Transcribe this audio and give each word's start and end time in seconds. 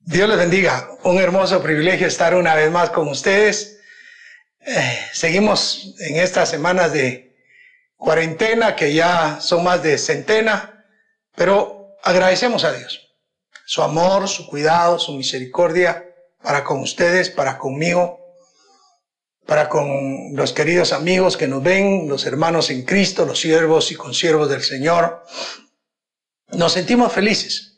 Dios 0.00 0.28
les 0.28 0.38
bendiga. 0.38 0.88
Un 1.04 1.18
hermoso 1.18 1.62
privilegio 1.62 2.06
estar 2.06 2.34
una 2.34 2.54
vez 2.54 2.70
más 2.70 2.90
con 2.90 3.06
ustedes. 3.08 3.80
Eh, 4.66 4.98
seguimos 5.12 5.94
en 6.00 6.16
estas 6.16 6.48
semanas 6.48 6.92
de 6.92 7.36
cuarentena, 7.96 8.74
que 8.74 8.94
ya 8.94 9.40
son 9.40 9.62
más 9.62 9.82
de 9.82 9.98
centena, 9.98 10.86
pero 11.36 11.96
agradecemos 12.02 12.64
a 12.64 12.72
Dios 12.72 13.08
su 13.66 13.82
amor, 13.82 14.26
su 14.26 14.46
cuidado, 14.48 14.98
su 14.98 15.12
misericordia 15.12 16.04
para 16.42 16.64
con 16.64 16.80
ustedes, 16.80 17.28
para 17.28 17.58
conmigo, 17.58 18.18
para 19.46 19.68
con 19.68 20.34
los 20.34 20.52
queridos 20.52 20.92
amigos 20.92 21.36
que 21.36 21.46
nos 21.46 21.62
ven, 21.62 22.08
los 22.08 22.24
hermanos 22.24 22.70
en 22.70 22.84
Cristo, 22.84 23.26
los 23.26 23.38
siervos 23.38 23.92
y 23.92 23.96
consiervos 23.96 24.48
del 24.48 24.62
Señor. 24.62 25.24
Nos 26.48 26.72
sentimos 26.72 27.12
felices 27.12 27.69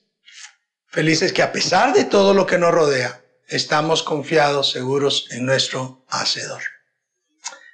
Felices 0.92 1.32
que 1.32 1.40
a 1.40 1.52
pesar 1.52 1.94
de 1.94 2.04
todo 2.04 2.34
lo 2.34 2.46
que 2.46 2.58
nos 2.58 2.70
rodea, 2.70 3.22
estamos 3.48 4.02
confiados, 4.02 4.72
seguros 4.72 5.26
en 5.30 5.46
nuestro 5.46 6.04
Hacedor. 6.06 6.60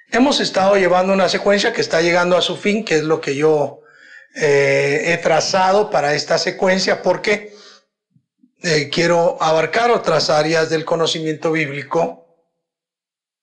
Hemos 0.09 0.39
estado 0.39 0.77
llevando 0.77 1.11
una 1.11 1.27
secuencia 1.27 1.73
que 1.73 1.81
está 1.81 2.01
llegando 2.01 2.37
a 2.37 2.41
su 2.41 2.55
fin, 2.55 2.85
que 2.85 2.95
es 2.95 3.03
lo 3.03 3.19
que 3.19 3.35
yo 3.35 3.81
eh, 4.35 5.03
he 5.07 5.17
trazado 5.17 5.89
para 5.89 6.13
esta 6.13 6.37
secuencia, 6.37 7.01
porque 7.01 7.53
eh, 8.63 8.89
quiero 8.89 9.37
abarcar 9.43 9.91
otras 9.91 10.29
áreas 10.29 10.69
del 10.69 10.85
conocimiento 10.85 11.51
bíblico 11.51 12.25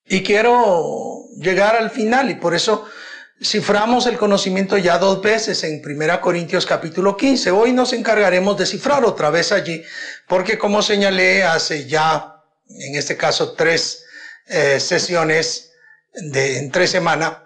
y 0.06 0.22
quiero 0.22 1.26
llegar 1.38 1.76
al 1.76 1.90
final 1.90 2.30
y 2.30 2.36
por 2.36 2.54
eso 2.54 2.86
Ciframos 3.42 4.06
el 4.06 4.16
conocimiento 4.16 4.78
ya 4.78 4.96
dos 4.96 5.20
veces 5.20 5.62
en 5.62 5.82
1 5.84 6.20
Corintios 6.22 6.64
capítulo 6.64 7.18
15. 7.18 7.50
Hoy 7.50 7.70
nos 7.70 7.92
encargaremos 7.92 8.56
de 8.56 8.64
cifrar 8.64 9.04
otra 9.04 9.28
vez 9.28 9.52
allí, 9.52 9.82
porque 10.26 10.56
como 10.56 10.80
señalé 10.80 11.42
hace 11.42 11.86
ya, 11.86 12.42
en 12.66 12.94
este 12.94 13.18
caso, 13.18 13.52
tres 13.52 14.04
eh, 14.46 14.80
sesiones 14.80 15.72
de, 16.14 16.60
en 16.60 16.70
tres 16.70 16.90
semanas, 16.90 17.36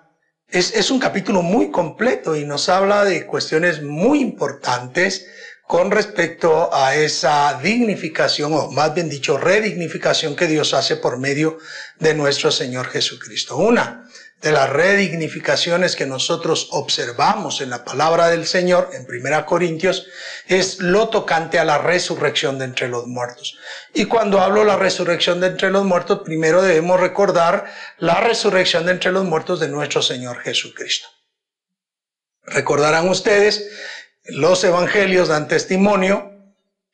es, 0.48 0.76
es 0.76 0.92
un 0.92 1.00
capítulo 1.00 1.42
muy 1.42 1.72
completo 1.72 2.36
y 2.36 2.44
nos 2.44 2.68
habla 2.68 3.04
de 3.04 3.26
cuestiones 3.26 3.82
muy 3.82 4.20
importantes 4.20 5.26
con 5.66 5.90
respecto 5.90 6.72
a 6.72 6.94
esa 6.94 7.60
dignificación, 7.60 8.52
o 8.52 8.70
más 8.70 8.94
bien 8.94 9.08
dicho, 9.08 9.38
redignificación 9.38 10.36
que 10.36 10.46
Dios 10.46 10.72
hace 10.72 10.96
por 10.96 11.18
medio 11.18 11.58
de 11.98 12.14
nuestro 12.14 12.52
Señor 12.52 12.86
Jesucristo. 12.86 13.56
Una, 13.56 14.08
de 14.40 14.52
las 14.52 14.70
redignificaciones 14.70 15.96
que 15.96 16.06
nosotros 16.06 16.68
observamos 16.70 17.60
en 17.60 17.68
la 17.68 17.84
palabra 17.84 18.28
del 18.28 18.46
Señor 18.46 18.90
en 18.94 19.04
Primera 19.04 19.44
Corintios 19.44 20.06
es 20.46 20.80
lo 20.80 21.10
tocante 21.10 21.58
a 21.58 21.64
la 21.64 21.76
resurrección 21.76 22.58
de 22.58 22.64
entre 22.64 22.88
los 22.88 23.06
muertos. 23.06 23.58
Y 23.92 24.06
cuando 24.06 24.40
hablo 24.40 24.60
de 24.60 24.66
la 24.66 24.76
resurrección 24.76 25.40
de 25.40 25.48
entre 25.48 25.70
los 25.70 25.84
muertos, 25.84 26.20
primero 26.24 26.62
debemos 26.62 26.98
recordar 26.98 27.70
la 27.98 28.20
resurrección 28.20 28.86
de 28.86 28.92
entre 28.92 29.12
los 29.12 29.24
muertos 29.24 29.60
de 29.60 29.68
nuestro 29.68 30.00
Señor 30.00 30.38
Jesucristo. 30.40 31.08
Recordarán 32.44 33.08
ustedes, 33.10 33.70
los 34.24 34.64
evangelios 34.64 35.28
dan 35.28 35.48
testimonio 35.48 36.30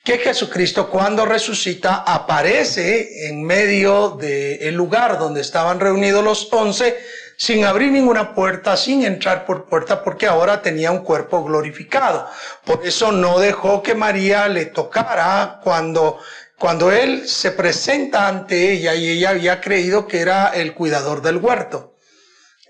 que 0.03 0.19
Jesucristo 0.19 0.89
cuando 0.91 1.25
resucita 1.27 1.97
aparece 1.97 3.29
en 3.29 3.43
medio 3.43 4.11
del 4.11 4.75
lugar 4.75 5.19
donde 5.19 5.41
estaban 5.41 5.81
reunidos 5.81 6.25
los 6.25 6.53
once 6.53 6.97
sin 7.37 7.65
abrir 7.65 7.93
ninguna 7.93 8.35
puerta, 8.35 8.77
sin 8.77 9.05
entrar 9.05 9.45
por 9.45 9.67
puerta, 9.67 10.03
porque 10.03 10.27
ahora 10.27 10.63
tenía 10.63 10.91
un 10.91 11.01
cuerpo 11.01 11.45
glorificado. 11.45 12.29
Por 12.65 12.87
eso 12.87 13.13
no 13.13 13.39
dejó 13.39 13.83
que 13.83 13.95
María 13.95 14.49
le 14.49 14.67
tocara 14.67 15.61
cuando, 15.63 16.19
cuando 16.59 16.91
él 16.91 17.29
se 17.29 17.51
presenta 17.51 18.29
ante 18.29 18.73
ella 18.73 18.95
y 18.95 19.09
ella 19.09 19.31
había 19.31 19.61
creído 19.61 20.07
que 20.07 20.21
era 20.21 20.49
el 20.49 20.75
cuidador 20.75 21.23
del 21.23 21.37
huerto. 21.37 21.97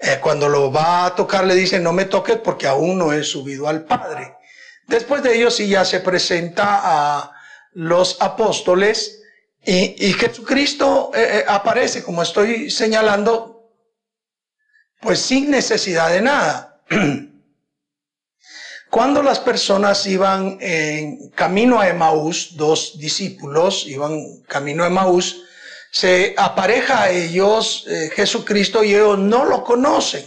Eh, 0.00 0.18
cuando 0.20 0.48
lo 0.48 0.70
va 0.70 1.06
a 1.06 1.14
tocar 1.14 1.44
le 1.46 1.54
dice, 1.54 1.78
no 1.78 1.92
me 1.92 2.04
toques 2.04 2.36
porque 2.36 2.66
aún 2.66 2.98
no 2.98 3.12
he 3.12 3.22
subido 3.22 3.68
al 3.68 3.84
Padre. 3.84 4.34
Después 4.86 5.22
de 5.22 5.36
ello 5.36 5.50
sí 5.50 5.68
ya 5.68 5.84
se 5.84 6.00
presenta 6.00 6.80
a 6.82 7.32
los 7.72 8.20
apóstoles 8.20 9.22
y, 9.64 10.12
Jesucristo 10.12 11.10
eh, 11.12 11.38
eh, 11.38 11.44
aparece, 11.48 12.04
como 12.04 12.22
estoy 12.22 12.70
señalando, 12.70 13.55
pues 15.00 15.20
sin 15.20 15.50
necesidad 15.50 16.10
de 16.10 16.22
nada. 16.22 16.80
Cuando 18.90 19.22
las 19.22 19.40
personas 19.40 20.06
iban 20.06 20.58
en 20.60 21.30
camino 21.30 21.80
a 21.80 21.88
Emaús, 21.88 22.56
dos 22.56 22.98
discípulos 22.98 23.84
iban 23.86 24.42
camino 24.48 24.84
a 24.84 24.86
Emaús, 24.86 25.42
se 25.90 26.34
apareja 26.36 27.02
a 27.02 27.10
ellos 27.10 27.84
eh, 27.88 28.10
Jesucristo 28.14 28.84
y 28.84 28.94
ellos 28.94 29.18
no 29.18 29.44
lo 29.44 29.64
conocen. 29.64 30.24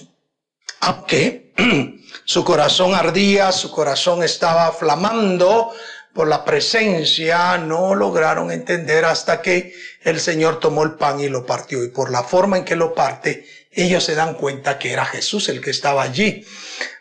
Aunque 0.82 1.54
su 2.26 2.44
corazón 2.44 2.94
ardía, 2.94 3.52
su 3.52 3.72
corazón 3.72 4.24
estaba 4.24 4.72
flamando 4.72 5.72
por 6.14 6.28
la 6.28 6.44
presencia, 6.44 7.58
no 7.58 7.96
lograron 7.96 8.52
entender 8.52 9.06
hasta 9.06 9.42
que 9.42 9.74
el 10.02 10.20
Señor 10.20 10.60
tomó 10.60 10.84
el 10.84 10.94
pan 10.96 11.20
y 11.20 11.30
lo 11.30 11.46
partió. 11.46 11.84
Y 11.84 11.90
por 11.90 12.12
la 12.12 12.24
forma 12.24 12.58
en 12.58 12.66
que 12.66 12.76
lo 12.76 12.94
parte, 12.94 13.46
ellos 13.82 14.04
se 14.04 14.16
dan 14.16 14.34
cuenta 14.34 14.80
que 14.80 14.92
era 14.92 15.06
Jesús 15.06 15.50
el 15.50 15.62
que 15.62 15.72
estaba 15.72 16.04
allí. 16.04 16.46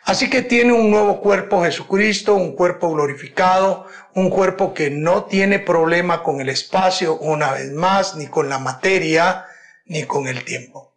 Así 0.03 0.29
que 0.29 0.41
tiene 0.41 0.73
un 0.73 0.89
nuevo 0.89 1.21
cuerpo 1.21 1.63
Jesucristo, 1.63 2.35
un 2.35 2.55
cuerpo 2.55 2.91
glorificado, 2.91 3.85
un 4.15 4.29
cuerpo 4.29 4.73
que 4.73 4.89
no 4.89 5.25
tiene 5.25 5.59
problema 5.59 6.23
con 6.23 6.41
el 6.41 6.49
espacio 6.49 7.17
una 7.17 7.51
vez 7.51 7.71
más, 7.71 8.15
ni 8.15 8.27
con 8.27 8.49
la 8.49 8.59
materia, 8.59 9.45
ni 9.85 10.03
con 10.05 10.27
el 10.27 10.43
tiempo. 10.45 10.95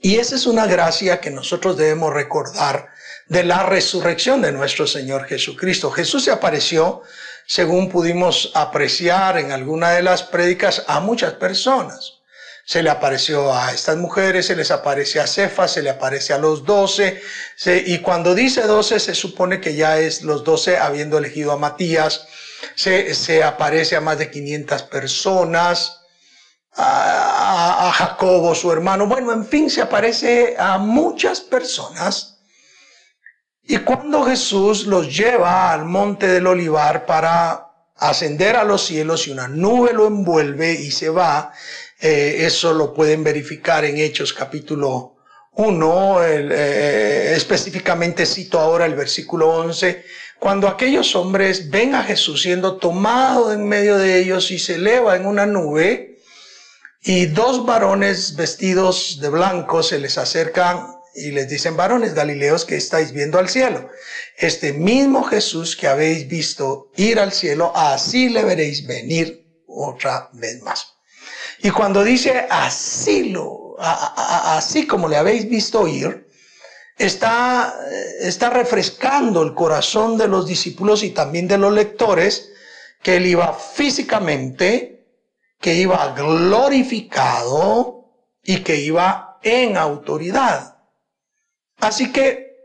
Y 0.00 0.16
esa 0.16 0.34
es 0.34 0.46
una 0.46 0.66
gracia 0.66 1.20
que 1.20 1.30
nosotros 1.30 1.76
debemos 1.76 2.12
recordar 2.12 2.88
de 3.28 3.44
la 3.44 3.64
resurrección 3.64 4.42
de 4.42 4.52
nuestro 4.52 4.86
Señor 4.86 5.26
Jesucristo. 5.26 5.90
Jesús 5.90 6.24
se 6.24 6.32
apareció, 6.32 7.02
según 7.46 7.88
pudimos 7.88 8.50
apreciar 8.54 9.38
en 9.38 9.52
alguna 9.52 9.90
de 9.90 10.02
las 10.02 10.22
prédicas, 10.22 10.84
a 10.88 10.98
muchas 11.00 11.34
personas 11.34 12.21
se 12.72 12.82
le 12.82 12.88
apareció 12.88 13.54
a 13.54 13.70
estas 13.70 13.98
mujeres, 13.98 14.46
se 14.46 14.56
les 14.56 14.70
aparece 14.70 15.20
a 15.20 15.26
Cefas, 15.26 15.72
se 15.72 15.82
le 15.82 15.90
aparece 15.90 16.32
a 16.32 16.38
los 16.38 16.64
doce, 16.64 17.20
y 17.84 17.98
cuando 17.98 18.34
dice 18.34 18.62
doce 18.62 18.98
se 18.98 19.14
supone 19.14 19.60
que 19.60 19.74
ya 19.74 19.98
es 19.98 20.22
los 20.22 20.42
doce 20.42 20.78
habiendo 20.78 21.18
elegido 21.18 21.52
a 21.52 21.58
Matías, 21.58 22.26
se, 22.74 23.12
se 23.12 23.44
aparece 23.44 23.94
a 23.94 24.00
más 24.00 24.16
de 24.16 24.30
500 24.30 24.84
personas, 24.84 26.00
a, 26.72 27.88
a 27.88 27.92
Jacobo, 27.92 28.54
su 28.54 28.72
hermano, 28.72 29.06
bueno, 29.06 29.32
en 29.32 29.44
fin, 29.44 29.68
se 29.68 29.82
aparece 29.82 30.56
a 30.58 30.78
muchas 30.78 31.42
personas. 31.42 32.38
Y 33.64 33.76
cuando 33.80 34.24
Jesús 34.24 34.86
los 34.86 35.14
lleva 35.14 35.74
al 35.74 35.84
monte 35.84 36.26
del 36.26 36.46
olivar 36.46 37.04
para 37.04 37.68
ascender 37.96 38.56
a 38.56 38.64
los 38.64 38.86
cielos 38.86 39.28
y 39.28 39.30
una 39.30 39.46
nube 39.46 39.92
lo 39.92 40.06
envuelve 40.06 40.72
y 40.72 40.90
se 40.90 41.10
va, 41.10 41.52
eh, 42.02 42.44
eso 42.46 42.72
lo 42.72 42.92
pueden 42.92 43.22
verificar 43.22 43.84
en 43.84 43.96
Hechos 43.96 44.32
capítulo 44.32 45.14
1, 45.52 46.24
eh, 46.24 47.34
específicamente 47.36 48.26
cito 48.26 48.58
ahora 48.58 48.86
el 48.86 48.96
versículo 48.96 49.48
11, 49.50 50.04
cuando 50.40 50.66
aquellos 50.66 51.14
hombres 51.14 51.70
ven 51.70 51.94
a 51.94 52.02
Jesús 52.02 52.42
siendo 52.42 52.76
tomado 52.78 53.52
en 53.52 53.68
medio 53.68 53.98
de 53.98 54.18
ellos 54.18 54.50
y 54.50 54.58
se 54.58 54.74
eleva 54.74 55.14
en 55.14 55.26
una 55.26 55.46
nube, 55.46 56.18
y 57.04 57.26
dos 57.26 57.64
varones 57.64 58.34
vestidos 58.34 59.18
de 59.20 59.28
blanco 59.28 59.84
se 59.84 60.00
les 60.00 60.18
acercan 60.18 60.88
y 61.14 61.30
les 61.30 61.48
dicen, 61.48 61.76
varones 61.76 62.14
galileos 62.14 62.64
que 62.64 62.74
estáis 62.74 63.12
viendo 63.12 63.38
al 63.38 63.48
cielo. 63.48 63.90
Este 64.36 64.72
mismo 64.72 65.22
Jesús 65.22 65.76
que 65.76 65.86
habéis 65.86 66.26
visto 66.26 66.90
ir 66.96 67.20
al 67.20 67.32
cielo, 67.32 67.70
así 67.76 68.28
le 68.28 68.44
veréis 68.44 68.88
venir 68.88 69.46
otra 69.68 70.30
vez 70.32 70.60
más. 70.62 70.91
Y 71.62 71.70
cuando 71.70 72.02
dice 72.02 72.46
así 72.50 73.30
lo, 73.30 73.76
así 73.78 74.86
como 74.86 75.08
le 75.08 75.16
habéis 75.16 75.48
visto 75.48 75.86
ir, 75.86 76.28
está, 76.98 77.78
está 78.20 78.50
refrescando 78.50 79.42
el 79.42 79.54
corazón 79.54 80.18
de 80.18 80.26
los 80.26 80.46
discípulos 80.46 81.04
y 81.04 81.10
también 81.10 81.46
de 81.46 81.58
los 81.58 81.72
lectores 81.72 82.50
que 83.00 83.16
él 83.16 83.26
iba 83.26 83.54
físicamente, 83.54 85.06
que 85.60 85.74
iba 85.74 86.12
glorificado 86.14 88.06
y 88.42 88.64
que 88.64 88.76
iba 88.76 89.38
en 89.42 89.76
autoridad. 89.76 90.78
Así 91.78 92.10
que 92.10 92.56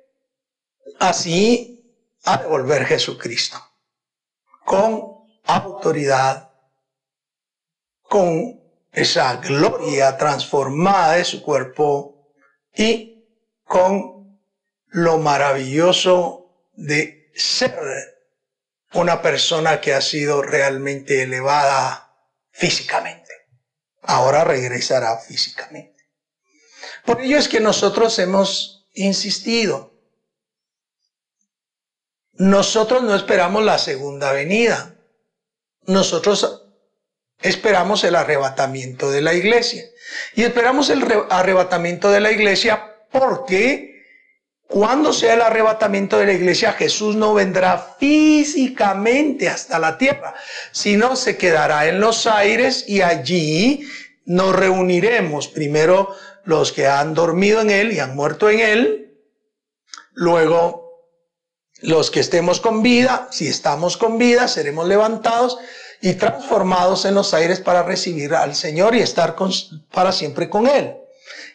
así 1.00 1.96
ha 2.24 2.38
de 2.38 2.48
volver 2.48 2.86
Jesucristo, 2.86 3.58
con 4.66 5.04
autoridad, 5.46 6.52
con 8.02 8.67
esa 8.92 9.36
gloria 9.38 10.18
transformada 10.18 11.14
de 11.14 11.26
su 11.26 11.44
cuerpo 11.44 12.32
y 12.74 13.26
con 13.64 14.40
lo 14.88 15.18
maravilloso 15.18 16.70
de 16.74 17.32
ser 17.36 17.78
una 18.94 19.22
persona 19.22 19.82
que 19.82 19.94
ha 19.94 20.02
sido 20.02 20.42
realmente 20.42 21.24
elevada 21.24 22.14
físicamente. 22.52 23.32
Ahora 24.02 24.44
regresará 24.44 25.18
físicamente. 25.18 25.98
Por 27.06 27.22
ello 27.22 27.38
es 27.38 27.48
que 27.48 27.60
nosotros 27.60 28.18
hemos 28.20 28.88
insistido. 28.94 29.94
Nosotros 32.34 33.04
no 33.04 33.16
esperamos 33.16 33.64
la 33.64 33.78
segunda 33.78 34.32
venida. 34.32 34.96
Nosotros 35.86 36.67
esperamos 37.42 38.04
el 38.04 38.16
arrebatamiento 38.16 39.12
de 39.12 39.22
la 39.22 39.34
iglesia. 39.34 39.84
Y 40.36 40.44
esperamos 40.44 40.90
el 40.90 41.04
arrebatamiento 41.30 42.10
de 42.10 42.20
la 42.20 42.32
iglesia 42.32 42.96
porque 43.12 43.98
cuando 44.68 45.14
sea 45.14 45.34
el 45.34 45.42
arrebatamiento 45.42 46.18
de 46.18 46.26
la 46.26 46.34
iglesia, 46.34 46.74
Jesús 46.74 47.16
no 47.16 47.34
vendrá 47.34 47.96
físicamente 48.00 49.48
hasta 49.48 49.80
la 49.80 49.98
tierra, 49.98 50.36
sino 50.72 51.16
se 51.16 51.38
quedará 51.38 51.88
en 51.88 52.02
los 52.02 52.28
aires 52.28 52.84
y 52.86 53.02
allí 53.02 53.88
nos 54.26 54.54
reuniremos. 54.54 55.48
Primero 55.48 56.14
los 56.44 56.74
que 56.74 56.86
han 56.86 57.14
dormido 57.14 57.62
en 57.62 57.70
él 57.70 57.94
y 57.94 58.00
han 58.00 58.16
muerto 58.16 58.50
en 58.50 58.60
él, 58.60 59.18
luego 60.12 60.88
los 61.82 62.12
que 62.12 62.20
estemos 62.20 62.60
con 62.60 62.84
vida, 62.84 63.30
si 63.32 63.48
estamos 63.48 63.96
con 63.96 64.18
vida, 64.18 64.50
seremos 64.50 64.88
levantados 64.88 65.58
y 66.02 66.14
transformados 66.14 67.06
en 67.06 67.16
los 67.16 67.34
aires 67.34 67.60
para 67.60 67.84
recibir 67.84 68.34
al 68.34 68.56
Señor 68.56 68.96
y 68.96 69.02
estar 69.02 69.36
para 69.92 70.12
siempre 70.12 70.50
con 70.50 70.68
Él. 70.68 70.96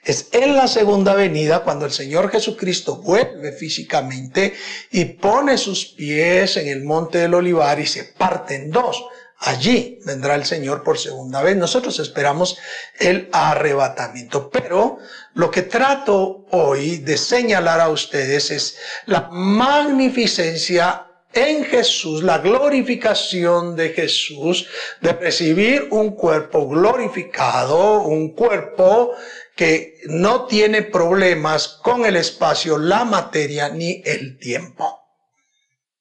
Es 0.05 0.29
en 0.33 0.57
la 0.57 0.67
segunda 0.67 1.15
venida 1.15 1.63
cuando 1.63 1.87
el 1.87 1.93
Señor 1.93 2.31
Jesucristo 2.31 2.97
vuelve 2.97 3.53
físicamente 3.53 4.53
y 4.91 5.05
pone 5.05 5.57
sus 5.57 5.87
pies 5.87 6.57
en 6.57 6.69
el 6.69 6.83
monte 6.83 7.19
del 7.19 7.35
olivar 7.35 7.79
y 7.79 7.87
se 7.87 8.05
parte 8.05 8.57
en 8.57 8.71
dos. 8.71 9.05
Allí 9.39 10.01
vendrá 10.05 10.35
el 10.35 10.45
Señor 10.45 10.83
por 10.83 10.99
segunda 10.99 11.43
vez. 11.43 11.57
Nosotros 11.57 11.99
esperamos 11.99 12.59
el 12.99 13.29
arrebatamiento. 13.33 14.51
Pero 14.51 14.99
lo 15.35 15.51
que 15.51 15.63
trato 15.63 16.47
hoy 16.51 16.99
de 16.99 17.17
señalar 17.17 17.81
a 17.81 17.89
ustedes 17.89 18.51
es 18.51 18.77
la 19.07 19.29
magnificencia 19.31 21.12
en 21.33 21.65
Jesús, 21.65 22.23
la 22.23 22.39
glorificación 22.39 23.77
de 23.77 23.91
Jesús, 23.91 24.69
de 25.01 25.13
recibir 25.13 25.89
un 25.91 26.15
cuerpo 26.15 26.69
glorificado, 26.69 28.03
un 28.03 28.35
cuerpo 28.35 29.15
que 29.57 30.01
no 30.07 30.47
tiene 30.47 30.83
problemas 30.83 31.69
con 31.83 32.05
el 32.05 32.17
espacio, 32.17 32.79
la 32.79 33.05
materia 33.05 33.69
ni 33.69 34.03
el 34.05 34.39
tiempo. 34.39 35.01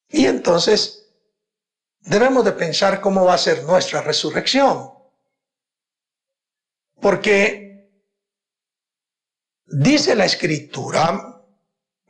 Y 0.10 0.26
entonces 0.26 1.10
debemos 2.02 2.44
de 2.44 2.54
pensar 2.54 3.02
cómo 3.02 3.26
va 3.26 3.36
a 3.36 3.38
ser 3.38 3.64
nuestra 3.64 4.02
resurrección. 4.02 4.90
Porque 7.00 7.90
dice 9.66 10.16
la 10.16 10.26
escritura 10.26 11.31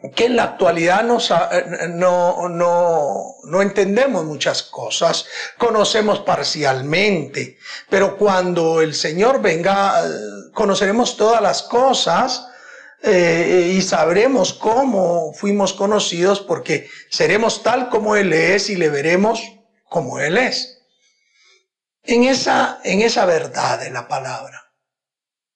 que 0.10 0.26
en 0.26 0.36
la 0.36 0.44
actualidad 0.44 1.06
eh, 1.52 1.88
no, 1.90 2.50
no, 2.50 3.36
no, 3.44 3.62
entendemos 3.62 4.26
muchas 4.26 4.64
cosas, 4.64 5.26
conocemos 5.58 6.20
parcialmente, 6.22 7.58
pero 7.90 8.18
cuando 8.18 8.82
el 8.82 8.96
Señor 8.96 9.42
venga, 9.42 10.04
eh, 10.04 10.10
conoceremos 10.54 11.18
todas 11.18 11.42
las 11.42 11.62
cosas 11.62 12.48
eh, 13.04 13.74
y 13.76 13.82
sabremos 13.84 14.54
cómo 14.54 15.34
fuimos 15.34 15.74
conocidos 15.74 16.42
porque 16.42 16.90
seremos 17.10 17.62
tal 17.62 17.90
como 17.90 18.16
Él 18.16 18.34
es 18.34 18.70
y 18.72 18.78
le 18.78 18.90
veremos 18.90 19.42
como 19.88 20.20
Él 20.20 20.38
es. 20.38 20.80
En 22.04 22.24
esa, 22.24 22.80
en 22.84 23.02
esa 23.02 23.26
verdad 23.26 23.80
de 23.80 23.92
la 23.92 24.08
palabra, 24.08 24.72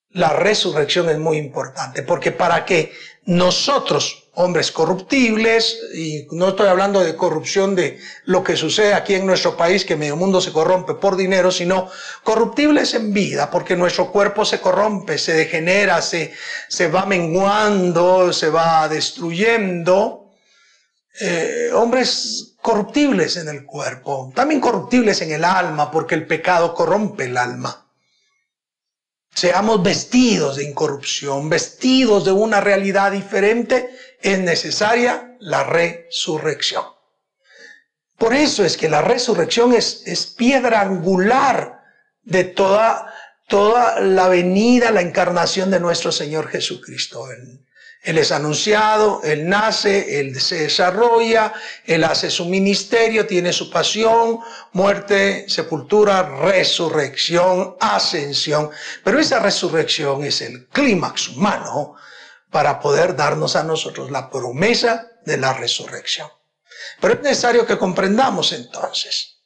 la 0.10 0.30
resurrección 0.30 1.10
es 1.10 1.18
muy 1.18 1.38
importante 1.38 2.04
porque 2.04 2.32
para 2.32 2.64
que 2.64 2.94
nosotros 3.26 4.25
hombres 4.36 4.72
corruptibles, 4.72 5.80
y 5.94 6.28
no 6.32 6.50
estoy 6.50 6.68
hablando 6.68 7.02
de 7.02 7.16
corrupción 7.16 7.76
de 7.76 8.00
lo 8.26 8.44
que 8.44 8.56
sucede 8.56 8.94
aquí 8.94 9.16
en 9.16 9.26
nuestro 9.26 9.56
país, 9.56 9.86
que 9.86 9.96
medio 9.96 10.16
mundo 10.16 10.42
se 10.42 10.52
corrompe 10.52 10.94
por 10.94 11.16
dinero, 11.16 11.52
sino 11.52 11.90
corruptibles 12.24 12.94
en 12.94 13.14
vida, 13.14 13.50
porque 13.50 13.76
nuestro 13.76 14.12
cuerpo 14.12 14.46
se 14.46 14.60
corrompe, 14.60 15.18
se 15.18 15.34
degenera, 15.34 16.02
se, 16.02 16.34
se 16.68 16.88
va 16.88 17.06
menguando, 17.06 18.34
se 18.34 18.50
va 18.50 18.88
destruyendo. 18.90 20.22
Eh, 21.22 21.70
hombres 21.74 22.56
corruptibles 22.62 23.38
en 23.38 23.48
el 23.48 23.64
cuerpo, 23.64 24.34
también 24.36 24.60
corruptibles 24.60 25.22
en 25.22 25.32
el 25.32 25.46
alma, 25.46 25.90
porque 25.90 26.16
el 26.16 26.28
pecado 26.28 26.74
corrompe 26.74 27.26
el 27.26 27.38
alma. 27.38 27.86
Seamos 29.34 29.84
vestidos 29.84 30.56
de 30.56 30.64
incorrupción, 30.64 31.50
vestidos 31.50 32.24
de 32.24 32.32
una 32.32 32.62
realidad 32.62 33.12
diferente 33.12 33.90
es 34.22 34.40
necesaria 34.40 35.36
la 35.40 35.64
resurrección. 35.64 36.84
Por 38.18 38.34
eso 38.34 38.64
es 38.64 38.78
que 38.78 38.90
la 38.90 39.02
resurrección 39.02 39.74
es, 39.74 40.04
es 40.06 40.26
piedra 40.26 40.82
angular 40.82 41.84
de 42.24 42.44
toda, 42.46 43.14
toda 43.48 44.00
la 44.00 44.28
venida, 44.30 44.92
la 44.92 45.02
encarnación 45.02 45.70
de 45.70 45.80
nuestro 45.80 46.12
Señor 46.12 46.48
Jesucristo. 46.48 47.30
Él, 47.32 47.66
él 48.06 48.20
es 48.20 48.32
anunciado, 48.32 49.22
Él 49.24 49.50
nace, 49.50 50.20
Él 50.20 50.40
se 50.40 50.62
desarrolla, 50.64 51.52
Él 51.86 52.04
hace 52.04 52.30
su 52.30 52.46
ministerio, 52.46 53.26
tiene 53.26 53.52
su 53.52 53.72
pasión, 53.72 54.40
muerte, 54.74 55.46
sepultura, 55.50 56.22
resurrección, 56.22 57.76
ascensión. 57.80 58.70
Pero 59.04 59.18
esa 59.18 59.40
resurrección 59.40 60.24
es 60.24 60.42
el 60.42 60.68
clímax 60.68 61.30
humano 61.30 61.96
para 62.56 62.80
poder 62.80 63.18
darnos 63.18 63.58
a 63.58 63.66
nosotros 63.66 64.12
la 64.12 64.30
promesa 64.30 65.12
de 65.26 65.36
la 65.36 65.52
resurrección. 65.52 66.30
Pero 67.02 67.16
es 67.16 67.22
necesario 67.22 67.66
que 67.68 67.78
comprendamos 67.78 68.54
entonces, 68.54 69.42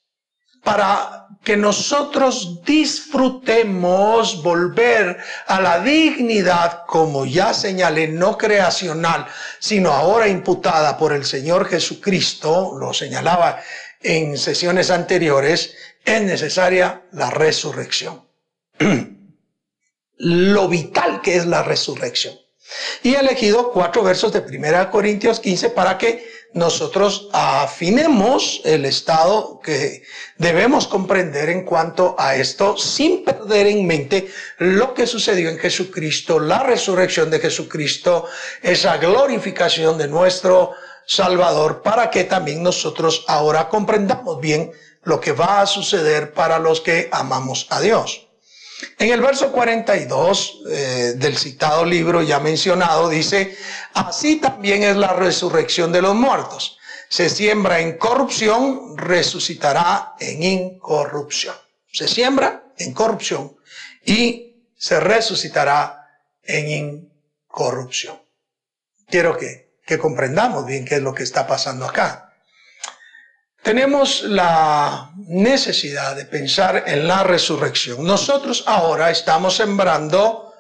para 0.63 1.25
que 1.43 1.57
nosotros 1.57 2.63
disfrutemos 2.63 4.43
volver 4.43 5.17
a 5.47 5.59
la 5.59 5.79
dignidad, 5.79 6.85
como 6.85 7.25
ya 7.25 7.51
señalé, 7.51 8.09
no 8.09 8.37
creacional, 8.37 9.25
sino 9.57 9.91
ahora 9.91 10.27
imputada 10.27 10.95
por 10.95 11.11
el 11.11 11.25
Señor 11.25 11.67
Jesucristo, 11.67 12.77
lo 12.79 12.93
señalaba 12.93 13.59
en 14.01 14.37
sesiones 14.37 14.91
anteriores, 14.91 15.73
es 16.05 16.21
necesaria 16.21 17.01
la 17.11 17.31
resurrección. 17.31 18.23
lo 20.19 20.67
vital 20.67 21.21
que 21.21 21.37
es 21.37 21.47
la 21.47 21.63
resurrección. 21.63 22.37
Y 23.03 23.15
he 23.15 23.19
elegido 23.19 23.71
cuatro 23.71 24.03
versos 24.03 24.31
de 24.31 24.39
1 24.39 24.91
Corintios 24.91 25.39
15 25.39 25.69
para 25.71 25.97
que 25.97 26.27
nosotros 26.53 27.29
afinemos 27.31 28.61
el 28.65 28.85
estado 28.85 29.59
que 29.63 30.03
debemos 30.37 30.87
comprender 30.87 31.49
en 31.49 31.63
cuanto 31.63 32.15
a 32.17 32.35
esto 32.35 32.75
sin 32.75 33.23
perder 33.23 33.67
en 33.67 33.85
mente 33.85 34.31
lo 34.57 34.95
que 34.95 35.05
sucedió 35.05 35.49
en 35.49 35.59
Jesucristo, 35.59 36.39
la 36.39 36.63
resurrección 36.63 37.29
de 37.29 37.39
Jesucristo, 37.39 38.25
esa 38.63 38.97
glorificación 38.97 39.97
de 39.97 40.07
nuestro 40.07 40.71
Salvador, 41.05 41.81
para 41.83 42.09
que 42.09 42.23
también 42.23 42.63
nosotros 42.63 43.25
ahora 43.27 43.67
comprendamos 43.69 44.39
bien 44.39 44.71
lo 45.03 45.19
que 45.19 45.31
va 45.31 45.61
a 45.61 45.67
suceder 45.67 46.33
para 46.33 46.59
los 46.59 46.81
que 46.81 47.09
amamos 47.11 47.67
a 47.69 47.79
Dios. 47.79 48.28
En 48.97 49.09
el 49.11 49.21
verso 49.21 49.51
42 49.51 50.61
eh, 50.69 51.13
del 51.17 51.37
citado 51.37 51.83
libro 51.85 52.21
ya 52.21 52.39
mencionado 52.39 53.09
dice, 53.09 53.57
así 53.93 54.37
también 54.37 54.83
es 54.83 54.95
la 54.95 55.13
resurrección 55.13 55.91
de 55.91 56.01
los 56.01 56.15
muertos. 56.15 56.77
Se 57.09 57.29
siembra 57.29 57.79
en 57.79 57.97
corrupción, 57.97 58.97
resucitará 58.97 60.13
en 60.19 60.43
incorrupción. 60.43 61.55
Se 61.91 62.07
siembra 62.07 62.71
en 62.77 62.93
corrupción 62.93 63.57
y 64.05 64.67
se 64.77 64.99
resucitará 64.99 66.07
en 66.43 66.69
incorrupción. 67.47 68.21
Quiero 69.07 69.37
que, 69.37 69.79
que 69.85 69.97
comprendamos 69.97 70.65
bien 70.65 70.85
qué 70.85 70.95
es 70.95 71.01
lo 71.01 71.13
que 71.13 71.23
está 71.23 71.47
pasando 71.47 71.85
acá. 71.85 72.28
Tenemos 73.63 74.23
la 74.23 75.11
necesidad 75.27 76.15
de 76.15 76.25
pensar 76.25 76.83
en 76.87 77.07
la 77.07 77.23
resurrección. 77.23 78.05
Nosotros 78.05 78.63
ahora 78.65 79.11
estamos 79.11 79.55
sembrando 79.55 80.53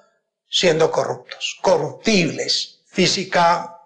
siendo 0.49 0.91
corruptos, 0.91 1.57
corruptibles, 1.61 2.81
física, 2.87 3.78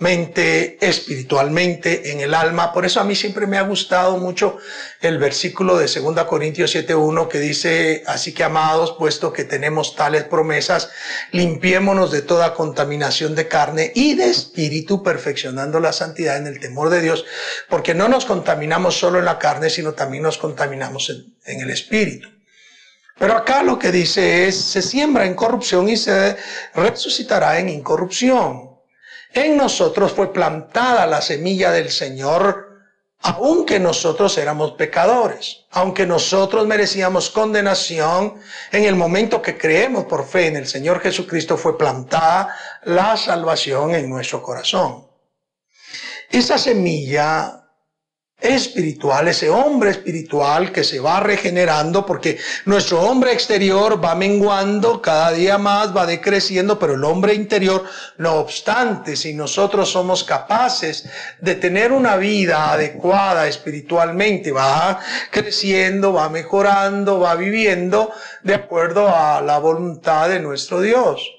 mente, 0.00 0.78
espiritualmente, 0.80 2.10
en 2.10 2.20
el 2.20 2.34
alma. 2.34 2.72
Por 2.72 2.84
eso 2.84 3.00
a 3.00 3.04
mí 3.04 3.14
siempre 3.14 3.46
me 3.46 3.58
ha 3.58 3.62
gustado 3.62 4.16
mucho 4.16 4.56
el 5.00 5.18
versículo 5.18 5.76
de 5.76 5.86
2 5.86 6.24
Corintios 6.24 6.74
7.1 6.74 7.28
que 7.28 7.38
dice, 7.38 8.02
así 8.06 8.32
que 8.32 8.42
amados, 8.42 8.96
puesto 8.98 9.32
que 9.32 9.44
tenemos 9.44 9.94
tales 9.94 10.24
promesas, 10.24 10.90
limpiémonos 11.32 12.10
de 12.10 12.22
toda 12.22 12.54
contaminación 12.54 13.34
de 13.34 13.46
carne 13.46 13.92
y 13.94 14.14
de 14.14 14.30
espíritu, 14.30 15.02
perfeccionando 15.02 15.80
la 15.80 15.92
santidad 15.92 16.38
en 16.38 16.46
el 16.46 16.60
temor 16.60 16.88
de 16.88 17.02
Dios, 17.02 17.26
porque 17.68 17.94
no 17.94 18.08
nos 18.08 18.24
contaminamos 18.24 18.98
solo 18.98 19.18
en 19.18 19.26
la 19.26 19.38
carne, 19.38 19.68
sino 19.68 19.92
también 19.92 20.22
nos 20.22 20.38
contaminamos 20.38 21.10
en, 21.10 21.34
en 21.44 21.60
el 21.60 21.70
espíritu. 21.70 22.28
Pero 23.18 23.36
acá 23.36 23.62
lo 23.62 23.78
que 23.78 23.92
dice 23.92 24.48
es, 24.48 24.58
se 24.58 24.80
siembra 24.80 25.26
en 25.26 25.34
corrupción 25.34 25.90
y 25.90 25.98
se 25.98 26.38
resucitará 26.74 27.58
en 27.58 27.68
incorrupción. 27.68 28.69
En 29.32 29.56
nosotros 29.56 30.12
fue 30.12 30.32
plantada 30.32 31.06
la 31.06 31.22
semilla 31.22 31.70
del 31.70 31.90
Señor, 31.90 32.70
aunque 33.20 33.78
nosotros 33.78 34.36
éramos 34.38 34.72
pecadores, 34.72 35.66
aunque 35.70 36.06
nosotros 36.06 36.66
merecíamos 36.66 37.30
condenación, 37.30 38.40
en 38.72 38.84
el 38.84 38.96
momento 38.96 39.42
que 39.42 39.58
creemos 39.58 40.06
por 40.06 40.26
fe 40.26 40.46
en 40.46 40.56
el 40.56 40.66
Señor 40.66 41.00
Jesucristo 41.00 41.56
fue 41.56 41.76
plantada 41.76 42.56
la 42.84 43.16
salvación 43.16 43.94
en 43.94 44.08
nuestro 44.08 44.42
corazón. 44.42 45.06
Esa 46.30 46.58
semilla 46.58 47.59
espiritual, 48.40 49.28
ese 49.28 49.50
hombre 49.50 49.90
espiritual 49.90 50.72
que 50.72 50.82
se 50.82 50.98
va 50.98 51.20
regenerando 51.20 52.06
porque 52.06 52.38
nuestro 52.64 53.02
hombre 53.02 53.32
exterior 53.32 54.02
va 54.02 54.14
menguando, 54.14 55.02
cada 55.02 55.32
día 55.32 55.58
más 55.58 55.94
va 55.94 56.06
decreciendo, 56.06 56.78
pero 56.78 56.94
el 56.94 57.04
hombre 57.04 57.34
interior, 57.34 57.84
no 58.18 58.34
obstante, 58.36 59.16
si 59.16 59.34
nosotros 59.34 59.90
somos 59.90 60.24
capaces 60.24 61.04
de 61.40 61.54
tener 61.54 61.92
una 61.92 62.16
vida 62.16 62.72
adecuada 62.72 63.46
espiritualmente, 63.46 64.52
va 64.52 65.00
creciendo, 65.30 66.12
va 66.12 66.28
mejorando, 66.28 67.20
va 67.20 67.34
viviendo 67.34 68.10
de 68.42 68.54
acuerdo 68.54 69.14
a 69.14 69.40
la 69.42 69.58
voluntad 69.58 70.28
de 70.28 70.40
nuestro 70.40 70.80
Dios. 70.80 71.30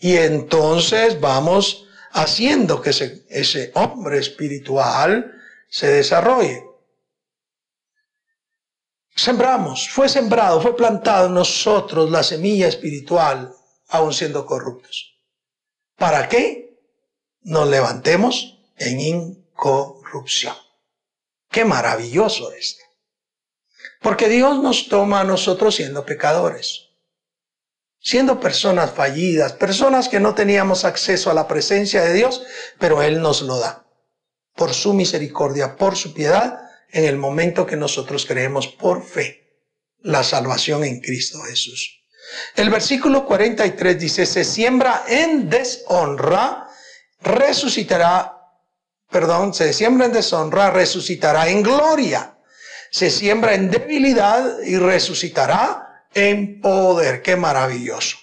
Y 0.00 0.16
entonces 0.16 1.20
vamos 1.20 1.86
haciendo 2.12 2.80
que 2.80 2.90
ese, 2.90 3.24
ese 3.28 3.70
hombre 3.74 4.18
espiritual, 4.18 5.37
se 5.68 5.88
desarrolle. 5.88 6.64
Sembramos, 9.14 9.88
fue 9.88 10.08
sembrado, 10.08 10.60
fue 10.60 10.76
plantado 10.76 11.26
en 11.26 11.34
nosotros 11.34 12.10
la 12.10 12.22
semilla 12.22 12.68
espiritual, 12.68 13.52
aun 13.88 14.12
siendo 14.12 14.46
corruptos. 14.46 15.18
¿Para 15.96 16.28
qué? 16.28 16.78
Nos 17.40 17.68
levantemos 17.68 18.60
en 18.76 19.00
incorrupción. 19.00 20.54
Qué 21.50 21.64
maravilloso 21.64 22.52
esto. 22.52 22.84
Porque 24.00 24.28
Dios 24.28 24.62
nos 24.62 24.88
toma 24.88 25.20
a 25.20 25.24
nosotros 25.24 25.74
siendo 25.74 26.06
pecadores, 26.06 26.90
siendo 27.98 28.38
personas 28.38 28.92
fallidas, 28.92 29.52
personas 29.54 30.08
que 30.08 30.20
no 30.20 30.36
teníamos 30.36 30.84
acceso 30.84 31.30
a 31.30 31.34
la 31.34 31.48
presencia 31.48 32.02
de 32.02 32.14
Dios, 32.14 32.42
pero 32.78 33.02
Él 33.02 33.20
nos 33.20 33.42
lo 33.42 33.58
da 33.58 33.87
por 34.58 34.74
su 34.74 34.92
misericordia, 34.92 35.76
por 35.76 35.96
su 35.96 36.12
piedad, 36.12 36.60
en 36.90 37.04
el 37.04 37.16
momento 37.16 37.64
que 37.64 37.76
nosotros 37.76 38.26
creemos 38.26 38.66
por 38.66 39.04
fe 39.04 39.62
la 40.00 40.24
salvación 40.24 40.84
en 40.84 41.00
Cristo 41.00 41.40
Jesús. 41.42 42.02
El 42.56 42.68
versículo 42.68 43.24
43 43.24 43.98
dice, 43.98 44.26
se 44.26 44.44
siembra 44.44 45.04
en 45.08 45.48
deshonra, 45.48 46.66
resucitará, 47.20 48.36
perdón, 49.10 49.54
se 49.54 49.72
siembra 49.72 50.06
en 50.06 50.12
deshonra, 50.12 50.70
resucitará 50.70 51.48
en 51.48 51.62
gloria. 51.62 52.34
Se 52.90 53.10
siembra 53.10 53.54
en 53.54 53.70
debilidad 53.70 54.60
y 54.62 54.76
resucitará 54.76 56.06
en 56.14 56.60
poder. 56.60 57.22
Qué 57.22 57.36
maravilloso. 57.36 58.16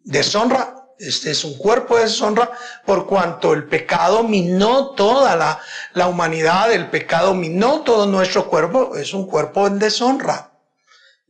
Deshonra 0.00 0.67
este 0.98 1.30
es 1.30 1.44
un 1.44 1.56
cuerpo 1.56 1.96
de 1.96 2.04
deshonra 2.04 2.50
por 2.84 3.06
cuanto 3.06 3.52
el 3.52 3.64
pecado 3.64 4.22
minó 4.22 4.90
toda 4.90 5.36
la, 5.36 5.60
la 5.94 6.08
humanidad, 6.08 6.72
el 6.72 6.90
pecado 6.90 7.34
minó 7.34 7.82
todo 7.82 8.06
nuestro 8.06 8.48
cuerpo, 8.48 8.96
es 8.96 9.14
un 9.14 9.26
cuerpo 9.26 9.66
en 9.66 9.78
deshonra. 9.78 10.50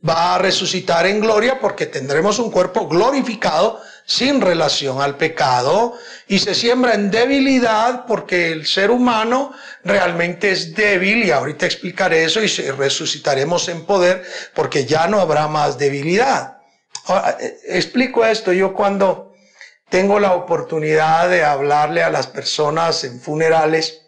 Va 0.07 0.35
a 0.35 0.37
resucitar 0.37 1.05
en 1.07 1.19
gloria 1.19 1.59
porque 1.59 1.85
tendremos 1.85 2.39
un 2.39 2.51
cuerpo 2.51 2.87
glorificado 2.87 3.81
sin 4.05 4.41
relación 4.41 5.01
al 5.01 5.17
pecado 5.17 5.93
y 6.27 6.39
se 6.39 6.55
siembra 6.55 6.95
en 6.95 7.11
debilidad 7.11 8.05
porque 8.07 8.51
el 8.51 8.65
ser 8.65 8.91
humano 8.91 9.51
realmente 9.83 10.51
es 10.51 10.73
débil 10.73 11.25
y 11.25 11.31
ahorita 11.31 11.65
explicaré 11.65 12.23
eso 12.23 12.41
y 12.41 12.47
resucitaremos 12.47 13.67
en 13.67 13.85
poder 13.85 14.25
porque 14.55 14.85
ya 14.85 15.07
no 15.07 15.19
habrá 15.19 15.47
más 15.47 15.77
debilidad. 15.77 16.57
Ahora, 17.05 17.37
eh, 17.39 17.59
explico 17.67 18.25
esto, 18.25 18.51
yo 18.53 18.73
cuando 18.73 19.28
tengo 19.89 20.19
la 20.19 20.33
oportunidad 20.33 21.29
de 21.29 21.43
hablarle 21.43 22.03
a 22.03 22.09
las 22.09 22.27
personas 22.27 23.03
en 23.03 23.19
funerales, 23.19 24.01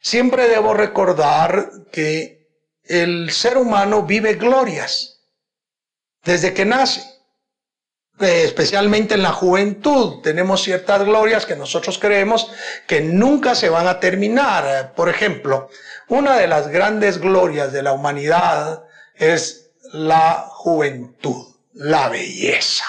siempre 0.00 0.48
debo 0.48 0.74
recordar 0.74 1.70
que 1.92 2.48
el 2.84 3.30
ser 3.30 3.56
humano 3.56 4.02
vive 4.02 4.34
glorias 4.34 5.20
desde 6.24 6.54
que 6.54 6.64
nace. 6.64 7.02
Eh, 8.18 8.44
especialmente 8.44 9.14
en 9.14 9.22
la 9.22 9.32
juventud 9.32 10.22
tenemos 10.22 10.62
ciertas 10.62 11.04
glorias 11.04 11.44
que 11.44 11.54
nosotros 11.54 11.98
creemos 11.98 12.50
que 12.86 13.02
nunca 13.02 13.54
se 13.54 13.68
van 13.68 13.86
a 13.86 14.00
terminar. 14.00 14.94
Por 14.94 15.08
ejemplo, 15.08 15.68
una 16.08 16.36
de 16.36 16.46
las 16.46 16.68
grandes 16.68 17.18
glorias 17.18 17.72
de 17.72 17.82
la 17.82 17.92
humanidad 17.92 18.84
es 19.14 19.70
la 19.92 20.46
juventud, 20.48 21.56
la 21.74 22.08
belleza. 22.08 22.84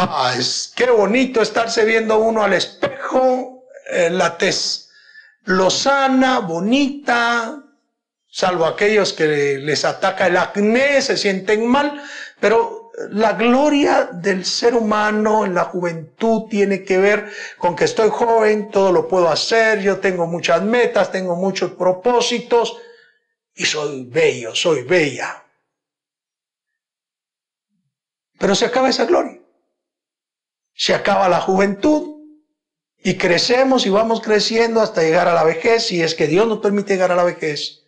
Ah, 0.00 0.32
es 0.38 0.72
qué 0.76 0.88
bonito 0.90 1.42
estarse 1.42 1.84
viendo 1.84 2.20
uno 2.20 2.44
al 2.44 2.52
espejo, 2.52 3.64
eh, 3.90 4.08
la 4.10 4.38
tez 4.38 4.90
lozana, 5.46 6.38
bonita, 6.38 7.64
salvo 8.28 8.66
aquellos 8.66 9.12
que 9.12 9.58
les 9.58 9.84
ataca 9.84 10.28
el 10.28 10.36
acné, 10.36 11.02
se 11.02 11.16
sienten 11.16 11.66
mal, 11.66 12.00
pero 12.38 12.92
la 13.10 13.32
gloria 13.32 14.08
del 14.12 14.44
ser 14.44 14.76
humano 14.76 15.44
en 15.44 15.54
la 15.54 15.64
juventud 15.64 16.48
tiene 16.48 16.84
que 16.84 16.98
ver 16.98 17.32
con 17.56 17.74
que 17.74 17.86
estoy 17.86 18.10
joven, 18.10 18.70
todo 18.70 18.92
lo 18.92 19.08
puedo 19.08 19.28
hacer, 19.28 19.80
yo 19.80 19.98
tengo 19.98 20.28
muchas 20.28 20.62
metas, 20.62 21.10
tengo 21.10 21.34
muchos 21.34 21.72
propósitos 21.72 22.76
y 23.52 23.64
soy 23.64 24.04
bello, 24.04 24.54
soy 24.54 24.82
bella. 24.82 25.44
Pero 28.38 28.54
se 28.54 28.66
acaba 28.66 28.90
esa 28.90 29.04
gloria 29.04 29.37
se 30.78 30.94
acaba 30.94 31.28
la 31.28 31.40
juventud 31.40 32.22
y 33.02 33.18
crecemos 33.18 33.84
y 33.84 33.90
vamos 33.90 34.20
creciendo 34.20 34.80
hasta 34.80 35.02
llegar 35.02 35.26
a 35.26 35.34
la 35.34 35.42
vejez, 35.42 35.88
si 35.88 36.00
es 36.00 36.14
que 36.14 36.28
Dios 36.28 36.46
nos 36.46 36.60
permite 36.60 36.92
llegar 36.92 37.10
a 37.10 37.16
la 37.16 37.24
vejez. 37.24 37.80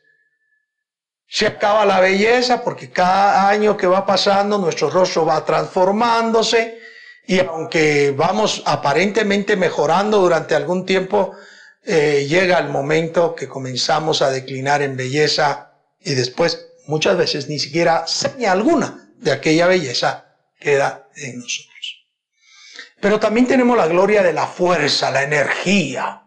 Se 1.29 1.47
acaba 1.47 1.87
la 1.87 2.01
belleza 2.01 2.65
porque 2.65 2.91
cada 2.91 3.49
año 3.49 3.77
que 3.77 3.87
va 3.87 4.05
pasando 4.05 4.59
nuestro 4.59 4.91
rostro 4.91 5.25
va 5.25 5.45
transformándose 5.45 6.81
y 7.29 7.39
aunque 7.39 8.11
vamos 8.11 8.61
aparentemente 8.67 9.55
mejorando 9.55 10.19
durante 10.19 10.57
algún 10.57 10.85
tiempo, 10.85 11.37
eh, 11.85 12.27
llega 12.29 12.59
el 12.59 12.71
momento 12.71 13.37
que 13.37 13.47
comenzamos 13.47 14.21
a 14.21 14.31
declinar 14.31 14.83
en 14.83 14.97
belleza 14.97 15.75
y 16.01 16.15
después 16.15 16.67
muchas 16.89 17.17
veces 17.17 17.49
ni 17.49 17.61
siquiera 17.61 18.09
seña 18.09 18.51
alguna 18.51 19.13
de 19.19 19.31
aquella 19.31 19.69
belleza 19.69 20.35
queda 20.59 21.07
en 21.15 21.39
nosotros. 21.39 21.70
Pero 23.01 23.19
también 23.19 23.47
tenemos 23.47 23.77
la 23.77 23.87
gloria 23.87 24.23
de 24.23 24.33
la 24.33 24.47
fuerza, 24.47 25.11
la 25.11 25.23
energía. 25.23 26.23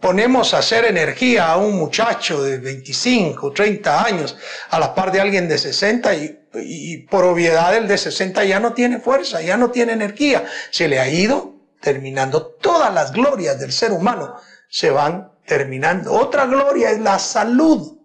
Ponemos 0.00 0.54
a 0.54 0.58
hacer 0.58 0.84
energía 0.84 1.50
a 1.50 1.56
un 1.56 1.76
muchacho 1.76 2.42
de 2.42 2.58
25, 2.58 3.52
30 3.52 4.04
años 4.04 4.36
a 4.70 4.78
la 4.78 4.94
par 4.94 5.10
de 5.10 5.20
alguien 5.20 5.48
de 5.48 5.58
60 5.58 6.14
y, 6.14 6.38
y 6.54 6.98
por 6.98 7.24
obviedad 7.24 7.74
el 7.74 7.88
de 7.88 7.98
60 7.98 8.44
ya 8.44 8.60
no 8.60 8.72
tiene 8.72 9.00
fuerza, 9.00 9.40
ya 9.40 9.56
no 9.56 9.70
tiene 9.70 9.94
energía. 9.94 10.44
Se 10.70 10.86
le 10.86 11.00
ha 11.00 11.08
ido 11.08 11.54
terminando. 11.80 12.46
Todas 12.60 12.94
las 12.94 13.12
glorias 13.12 13.58
del 13.58 13.72
ser 13.72 13.90
humano 13.90 14.36
se 14.68 14.90
van 14.90 15.32
terminando. 15.44 16.12
Otra 16.12 16.46
gloria 16.46 16.90
es 16.90 17.00
la 17.00 17.18
salud. 17.18 17.98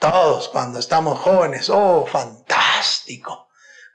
Todos 0.00 0.48
cuando 0.48 0.78
estamos 0.78 1.18
jóvenes, 1.18 1.70
oh, 1.70 2.06
fantástico 2.06 3.47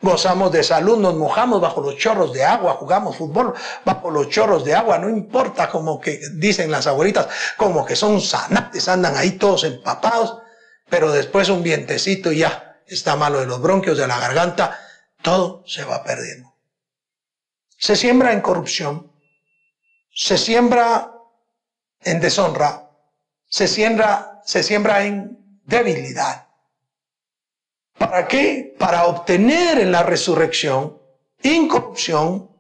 gozamos 0.04 0.52
de 0.52 0.62
salud, 0.62 1.00
nos 1.00 1.16
mojamos 1.16 1.60
bajo 1.60 1.82
los 1.82 1.98
chorros 1.98 2.32
de 2.32 2.44
agua, 2.44 2.76
jugamos 2.76 3.16
fútbol 3.16 3.56
bajo 3.84 4.12
los 4.12 4.30
chorros 4.30 4.64
de 4.64 4.76
agua, 4.76 5.00
no 5.00 5.10
importa 5.10 5.70
como 5.72 6.00
que 6.00 6.20
dicen 6.34 6.70
las 6.70 6.86
abuelitas, 6.86 7.28
como 7.58 7.84
que 7.84 7.96
son 7.96 8.22
sanates, 8.22 8.88
andan 8.88 9.18
ahí 9.18 9.32
todos 9.32 9.64
empapados, 9.64 10.38
pero 10.88 11.12
después 11.12 11.50
un 11.50 11.64
vientecito 11.64 12.32
y 12.32 12.40
ya 12.40 12.78
está 12.86 13.16
malo 13.16 13.40
de 13.40 13.48
los 13.48 13.60
bronquios, 13.60 13.98
de 13.98 14.06
la 14.06 14.20
garganta, 14.20 14.80
todo 15.24 15.64
se 15.66 15.84
va 15.84 16.04
perdiendo. 16.04 16.54
Se 17.80 17.96
siembra 17.96 18.32
en 18.32 18.42
corrupción 18.42 19.14
se 20.14 20.38
siembra 20.38 21.12
en 22.02 22.20
deshonra, 22.20 22.90
se 23.48 23.68
siembra, 23.68 24.42
se 24.46 24.62
siembra 24.62 25.06
en 25.06 25.62
debilidad. 25.66 26.43
¿Para 28.04 28.28
qué? 28.28 28.76
Para 28.78 29.06
obtener 29.06 29.80
en 29.80 29.92
la 29.92 30.04
resurrección 30.04 31.02
incorrupción, 31.42 32.52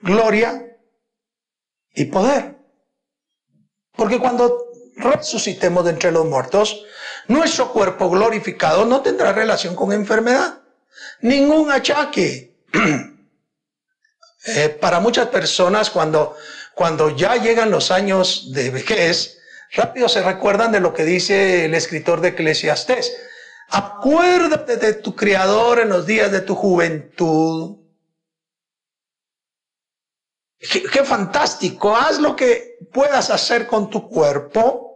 gloria 0.00 0.78
y 1.94 2.06
poder. 2.06 2.56
Porque 3.92 4.18
cuando 4.18 4.70
resucitemos 4.96 5.84
de 5.84 5.90
entre 5.90 6.12
los 6.12 6.24
muertos, 6.24 6.84
nuestro 7.28 7.72
cuerpo 7.72 8.08
glorificado 8.08 8.86
no 8.86 9.02
tendrá 9.02 9.32
relación 9.32 9.76
con 9.76 9.92
enfermedad, 9.92 10.60
ningún 11.20 11.70
achaque. 11.70 12.56
Eh, 14.48 14.68
para 14.68 15.00
muchas 15.00 15.26
personas, 15.26 15.90
cuando, 15.90 16.36
cuando 16.72 17.10
ya 17.10 17.34
llegan 17.34 17.72
los 17.72 17.90
años 17.90 18.52
de 18.52 18.70
vejez, 18.70 19.38
rápido 19.72 20.08
se 20.08 20.22
recuerdan 20.22 20.70
de 20.70 20.78
lo 20.78 20.94
que 20.94 21.04
dice 21.04 21.64
el 21.64 21.74
escritor 21.74 22.20
de 22.20 22.28
Eclesiastés. 22.28 23.12
Acuérdate 23.68 24.76
de 24.76 24.94
tu 24.94 25.14
Creador 25.14 25.80
en 25.80 25.88
los 25.88 26.06
días 26.06 26.30
de 26.30 26.40
tu 26.40 26.54
juventud. 26.54 27.78
qué 30.58 31.04
fantástico, 31.04 31.96
haz 31.96 32.18
lo 32.18 32.34
que 32.34 32.78
puedas 32.92 33.30
hacer 33.30 33.66
con 33.66 33.88
tu 33.90 34.08
cuerpo 34.08 34.86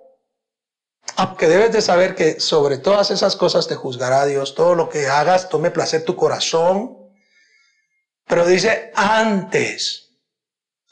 aunque 1.17 1.49
debes 1.49 1.73
de 1.73 1.83
saber 1.83 2.15
que 2.15 2.41
sobre 2.41 2.79
todas 2.79 3.11
esas 3.11 3.37
cosas 3.37 3.67
te 3.69 3.75
juzgará 3.75 4.25
Dios, 4.27 4.55
todo 4.55 4.75
lo 4.75 4.89
que 4.89 5.07
hagas 5.07 5.49
tome 5.49 5.71
placer 5.71 6.05
tu 6.05 6.17
corazón. 6.17 6.97
Pero 8.27 8.47
dice 8.47 8.91
antes, 8.95 10.15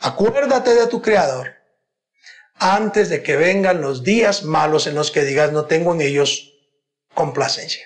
acuérdate 0.00 0.74
de 0.74 0.86
tu 0.86 1.00
Creador, 1.00 1.54
antes 2.54 3.08
de 3.08 3.22
que 3.22 3.36
vengan 3.36 3.80
los 3.80 4.02
días 4.02 4.42
malos 4.42 4.86
en 4.86 4.96
los 4.96 5.10
que 5.10 5.24
digas 5.24 5.52
no 5.52 5.66
tengo 5.66 5.94
en 5.94 6.00
ellos 6.00 6.52
complacencia. 7.18 7.84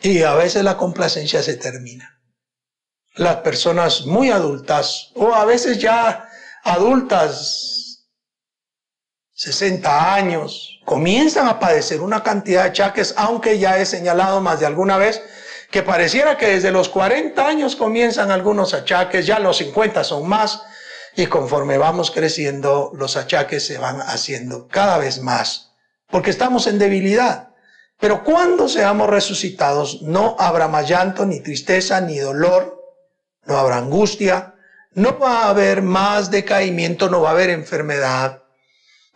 Y 0.00 0.22
a 0.22 0.34
veces 0.34 0.64
la 0.64 0.78
complacencia 0.78 1.42
se 1.42 1.56
termina. 1.56 2.18
Las 3.16 3.36
personas 3.42 4.06
muy 4.06 4.30
adultas 4.30 5.10
o 5.16 5.34
a 5.34 5.44
veces 5.44 5.78
ya 5.78 6.30
adultas 6.62 8.06
60 9.34 10.14
años, 10.14 10.80
comienzan 10.86 11.46
a 11.46 11.58
padecer 11.58 12.00
una 12.00 12.22
cantidad 12.22 12.62
de 12.62 12.68
achaques, 12.70 13.14
aunque 13.18 13.58
ya 13.58 13.78
he 13.78 13.84
señalado 13.84 14.40
más 14.40 14.60
de 14.60 14.66
alguna 14.66 14.96
vez 14.96 15.22
que 15.70 15.82
pareciera 15.82 16.38
que 16.38 16.46
desde 16.46 16.70
los 16.70 16.88
40 16.88 17.46
años 17.46 17.76
comienzan 17.76 18.30
algunos 18.30 18.72
achaques, 18.72 19.26
ya 19.26 19.38
los 19.38 19.58
50 19.58 20.04
son 20.04 20.26
más, 20.26 20.62
y 21.16 21.26
conforme 21.26 21.76
vamos 21.76 22.10
creciendo, 22.10 22.92
los 22.94 23.16
achaques 23.16 23.66
se 23.66 23.78
van 23.78 24.00
haciendo 24.00 24.68
cada 24.68 24.98
vez 24.98 25.20
más, 25.20 25.69
porque 26.10 26.30
estamos 26.30 26.66
en 26.66 26.78
debilidad. 26.78 27.50
Pero 27.98 28.24
cuando 28.24 28.68
seamos 28.68 29.08
resucitados, 29.10 30.02
no 30.02 30.36
habrá 30.38 30.68
más 30.68 30.88
llanto, 30.88 31.26
ni 31.26 31.40
tristeza, 31.40 32.00
ni 32.00 32.18
dolor, 32.18 32.82
no 33.44 33.56
habrá 33.58 33.76
angustia, 33.76 34.54
no 34.94 35.18
va 35.18 35.44
a 35.44 35.50
haber 35.50 35.82
más 35.82 36.30
decaimiento, 36.30 37.08
no 37.08 37.20
va 37.20 37.28
a 37.30 37.32
haber 37.32 37.50
enfermedad, 37.50 38.42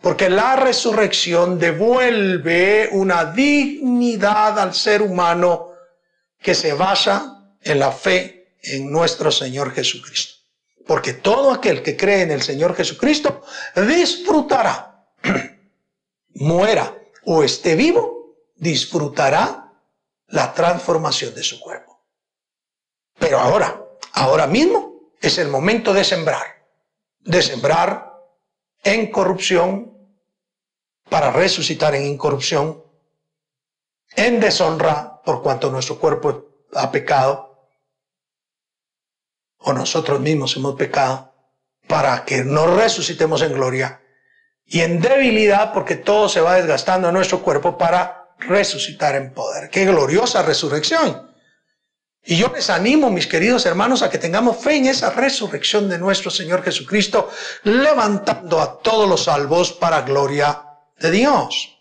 porque 0.01 0.29
la 0.29 0.55
resurrección 0.55 1.57
devuelve 1.57 2.89
una 2.91 3.25
dignidad 3.25 4.59
al 4.59 4.73
ser 4.73 5.01
humano 5.01 5.71
que 6.39 6.53
se 6.53 6.73
basa 6.73 7.55
en 7.61 7.79
la 7.79 7.91
fe 7.91 8.57
en 8.61 8.91
nuestro 8.91 9.31
Señor 9.31 9.73
Jesucristo. 9.73 10.35
Porque 10.85 11.13
todo 11.13 11.51
aquel 11.51 11.81
que 11.81 11.97
cree 11.97 12.21
en 12.21 12.31
el 12.31 12.43
Señor 12.43 12.75
Jesucristo 12.75 13.43
disfrutará, 13.75 15.07
muera 16.35 17.01
o 17.25 17.43
esté 17.43 17.75
vivo, 17.75 18.35
disfrutará 18.55 19.73
la 20.27 20.53
transformación 20.53 21.33
de 21.33 21.43
su 21.43 21.59
cuerpo. 21.59 22.03
Pero 23.17 23.39
ahora, 23.39 23.83
ahora 24.13 24.47
mismo 24.47 25.11
es 25.19 25.37
el 25.37 25.47
momento 25.47 25.93
de 25.93 26.03
sembrar, 26.03 26.67
de 27.19 27.41
sembrar 27.41 28.13
en 28.83 29.11
corrupción 29.11 29.91
para 31.09 31.31
resucitar 31.31 31.95
en 31.95 32.05
incorrupción, 32.05 32.83
en 34.15 34.39
deshonra 34.39 35.21
por 35.23 35.41
cuanto 35.41 35.71
nuestro 35.71 35.99
cuerpo 35.99 36.65
ha 36.73 36.91
pecado, 36.91 37.69
o 39.57 39.73
nosotros 39.73 40.19
mismos 40.19 40.55
hemos 40.57 40.75
pecado, 40.75 41.33
para 41.87 42.25
que 42.25 42.43
no 42.43 42.75
resucitemos 42.75 43.41
en 43.41 43.53
gloria, 43.53 44.01
y 44.65 44.81
en 44.81 44.99
debilidad 44.99 45.73
porque 45.73 45.95
todo 45.95 46.27
se 46.27 46.41
va 46.41 46.55
desgastando 46.55 47.09
en 47.09 47.13
nuestro 47.13 47.41
cuerpo 47.41 47.77
para 47.77 48.29
resucitar 48.39 49.15
en 49.15 49.33
poder. 49.33 49.69
Qué 49.69 49.85
gloriosa 49.85 50.41
resurrección. 50.41 51.31
Y 52.27 52.37
yo 52.37 52.51
les 52.53 52.71
animo, 52.71 53.11
mis 53.11 53.27
queridos 53.27 53.67
hermanos, 53.67 54.01
a 54.01 54.09
que 54.09 54.17
tengamos 54.17 54.57
fe 54.57 54.77
en 54.77 54.87
esa 54.87 55.11
resurrección 55.11 55.87
de 55.87 55.99
nuestro 55.99 56.31
Señor 56.31 56.63
Jesucristo, 56.63 57.29
levantando 57.63 58.59
a 58.59 58.79
todos 58.79 59.07
los 59.07 59.25
salvos 59.25 59.73
para 59.73 60.01
gloria 60.01 60.63
de 60.97 61.11
Dios. 61.11 61.77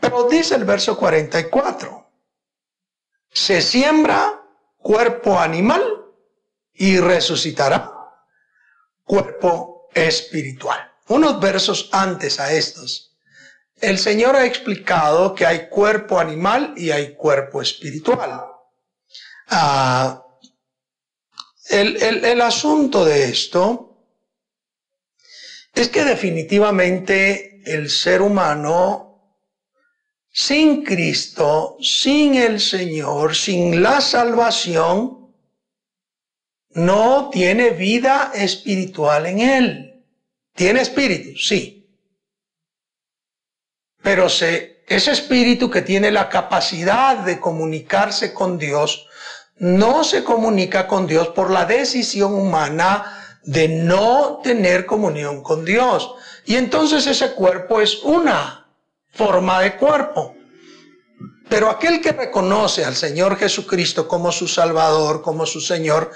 Pero 0.00 0.24
dice 0.28 0.54
el 0.54 0.64
verso 0.64 0.96
44, 0.96 2.10
se 3.30 3.60
siembra 3.60 4.42
cuerpo 4.78 5.38
animal 5.38 5.82
y 6.72 6.98
resucitará 6.98 7.92
cuerpo 9.04 9.88
espiritual. 9.92 10.87
Unos 11.08 11.40
versos 11.40 11.88
antes 11.92 12.38
a 12.38 12.52
estos, 12.52 13.16
el 13.80 13.98
Señor 13.98 14.36
ha 14.36 14.44
explicado 14.44 15.34
que 15.34 15.46
hay 15.46 15.68
cuerpo 15.68 16.18
animal 16.18 16.74
y 16.76 16.90
hay 16.90 17.14
cuerpo 17.14 17.62
espiritual. 17.62 18.44
Ah, 19.48 20.24
el, 21.70 21.96
el 22.02 22.40
asunto 22.40 23.04
de 23.04 23.24
esto 23.24 23.88
es 25.74 25.88
que 25.88 26.04
definitivamente 26.04 27.62
el 27.64 27.88
ser 27.88 28.22
humano 28.22 29.08
sin 30.30 30.84
Cristo, 30.84 31.76
sin 31.80 32.34
el 32.34 32.60
Señor, 32.60 33.34
sin 33.34 33.82
la 33.82 34.00
salvación, 34.00 35.34
no 36.70 37.30
tiene 37.30 37.70
vida 37.70 38.32
espiritual 38.34 39.26
en 39.26 39.40
él. 39.40 39.87
Tiene 40.58 40.80
espíritu, 40.80 41.38
sí. 41.38 41.88
Pero 44.02 44.28
se, 44.28 44.82
ese 44.88 45.12
espíritu 45.12 45.70
que 45.70 45.82
tiene 45.82 46.10
la 46.10 46.28
capacidad 46.28 47.18
de 47.18 47.38
comunicarse 47.38 48.34
con 48.34 48.58
Dios, 48.58 49.06
no 49.58 50.02
se 50.02 50.24
comunica 50.24 50.88
con 50.88 51.06
Dios 51.06 51.28
por 51.28 51.52
la 51.52 51.64
decisión 51.64 52.34
humana 52.34 53.38
de 53.44 53.68
no 53.68 54.40
tener 54.42 54.84
comunión 54.84 55.44
con 55.44 55.64
Dios. 55.64 56.12
Y 56.44 56.56
entonces 56.56 57.06
ese 57.06 57.34
cuerpo 57.34 57.80
es 57.80 58.02
una 58.02 58.66
forma 59.12 59.60
de 59.60 59.76
cuerpo. 59.76 60.34
Pero 61.48 61.70
aquel 61.70 62.00
que 62.00 62.10
reconoce 62.10 62.84
al 62.84 62.96
Señor 62.96 63.38
Jesucristo 63.38 64.08
como 64.08 64.32
su 64.32 64.48
Salvador, 64.48 65.22
como 65.22 65.46
su 65.46 65.60
Señor, 65.60 66.10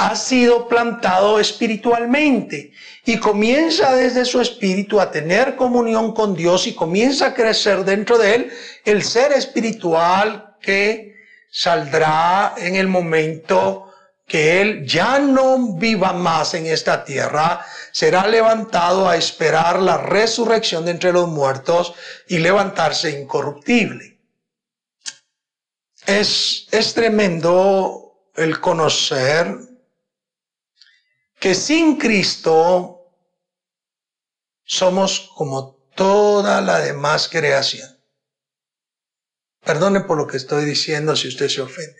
ha 0.00 0.16
sido 0.16 0.66
plantado 0.66 1.38
espiritualmente 1.38 2.72
y 3.04 3.18
comienza 3.18 3.94
desde 3.94 4.24
su 4.24 4.40
espíritu 4.40 4.98
a 4.98 5.10
tener 5.10 5.56
comunión 5.56 6.14
con 6.14 6.34
Dios 6.34 6.66
y 6.66 6.74
comienza 6.74 7.26
a 7.26 7.34
crecer 7.34 7.84
dentro 7.84 8.16
de 8.16 8.34
él 8.34 8.52
el 8.86 9.04
ser 9.04 9.32
espiritual 9.32 10.56
que 10.62 11.16
saldrá 11.50 12.54
en 12.56 12.76
el 12.76 12.88
momento 12.88 13.92
que 14.26 14.62
él 14.62 14.86
ya 14.86 15.18
no 15.18 15.74
viva 15.74 16.14
más 16.14 16.54
en 16.54 16.64
esta 16.64 17.04
tierra, 17.04 17.66
será 17.92 18.26
levantado 18.26 19.06
a 19.06 19.18
esperar 19.18 19.82
la 19.82 19.98
resurrección 19.98 20.86
de 20.86 20.92
entre 20.92 21.12
los 21.12 21.28
muertos 21.28 21.92
y 22.26 22.38
levantarse 22.38 23.20
incorruptible. 23.20 24.18
Es, 26.06 26.68
es 26.70 26.94
tremendo 26.94 28.30
el 28.34 28.60
conocer 28.60 29.69
que 31.40 31.54
sin 31.54 31.96
Cristo 31.96 32.98
somos 34.62 35.30
como 35.34 35.80
toda 35.96 36.60
la 36.60 36.80
demás 36.80 37.28
creación. 37.28 37.88
Perdone 39.64 40.02
por 40.02 40.18
lo 40.18 40.26
que 40.26 40.36
estoy 40.36 40.66
diciendo 40.66 41.16
si 41.16 41.28
usted 41.28 41.48
se 41.48 41.62
ofende. 41.62 41.98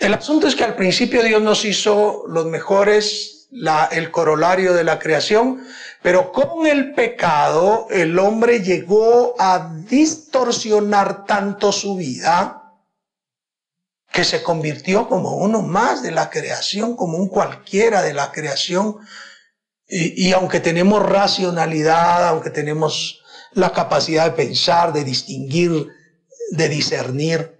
El 0.00 0.14
asunto 0.14 0.48
es 0.48 0.54
que 0.54 0.64
al 0.64 0.76
principio 0.76 1.22
Dios 1.22 1.42
nos 1.42 1.64
hizo 1.64 2.24
los 2.26 2.46
mejores, 2.46 3.48
el 3.90 4.10
corolario 4.10 4.72
de 4.72 4.84
la 4.84 4.98
creación, 4.98 5.66
pero 6.02 6.32
con 6.32 6.66
el 6.66 6.94
pecado 6.94 7.86
el 7.90 8.18
hombre 8.18 8.60
llegó 8.60 9.34
a 9.38 9.74
distorsionar 9.88 11.26
tanto 11.26 11.70
su 11.70 11.96
vida 11.96 12.65
que 14.16 14.24
se 14.24 14.42
convirtió 14.42 15.10
como 15.10 15.36
uno 15.36 15.60
más 15.60 16.02
de 16.02 16.10
la 16.10 16.30
creación, 16.30 16.96
como 16.96 17.18
un 17.18 17.28
cualquiera 17.28 18.00
de 18.00 18.14
la 18.14 18.32
creación. 18.32 18.96
Y, 19.86 20.32
aunque 20.32 20.58
tenemos 20.58 21.02
racionalidad, 21.02 22.26
aunque 22.26 22.48
tenemos 22.48 23.20
la 23.52 23.74
capacidad 23.74 24.24
de 24.24 24.30
pensar, 24.30 24.94
de 24.94 25.04
distinguir, 25.04 25.88
de 26.50 26.68
discernir, 26.70 27.58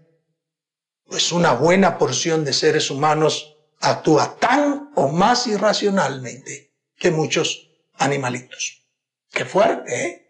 pues 1.04 1.30
una 1.30 1.52
buena 1.52 1.98
porción 1.98 2.42
de 2.42 2.54
seres 2.54 2.90
humanos 2.90 3.58
actúa 3.80 4.38
tan 4.40 4.92
o 4.94 5.08
más 5.08 5.46
irracionalmente 5.46 6.72
que 6.98 7.10
muchos 7.10 7.68
animalitos. 7.98 8.82
Qué 9.30 9.44
fuerte, 9.44 10.06
¿eh? 10.06 10.26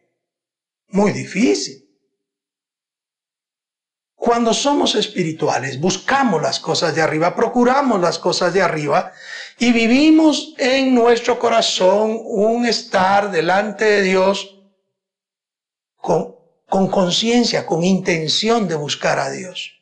Muy 0.89 1.13
difícil. 1.13 1.86
Cuando 4.17 4.53
somos 4.53 4.95
espirituales, 4.95 5.79
buscamos 5.79 6.43
las 6.43 6.59
cosas 6.59 6.95
de 6.95 7.03
arriba, 7.03 7.37
procuramos 7.37 8.01
las 8.01 8.19
cosas 8.19 8.53
de 8.53 8.63
arriba 8.63 9.13
y 9.59 9.73
vivimos 9.73 10.55
en 10.59 10.95
nuestro 10.95 11.39
corazón 11.39 12.19
un 12.25 12.67
estar 12.67 13.31
delante 13.31 13.85
de 13.85 14.03
Dios 14.03 14.59
con 16.01 16.89
conciencia, 16.89 17.67
con 17.67 17.85
intención 17.85 18.67
de 18.67 18.75
buscar 18.75 19.19
a 19.19 19.31
Dios. 19.31 19.77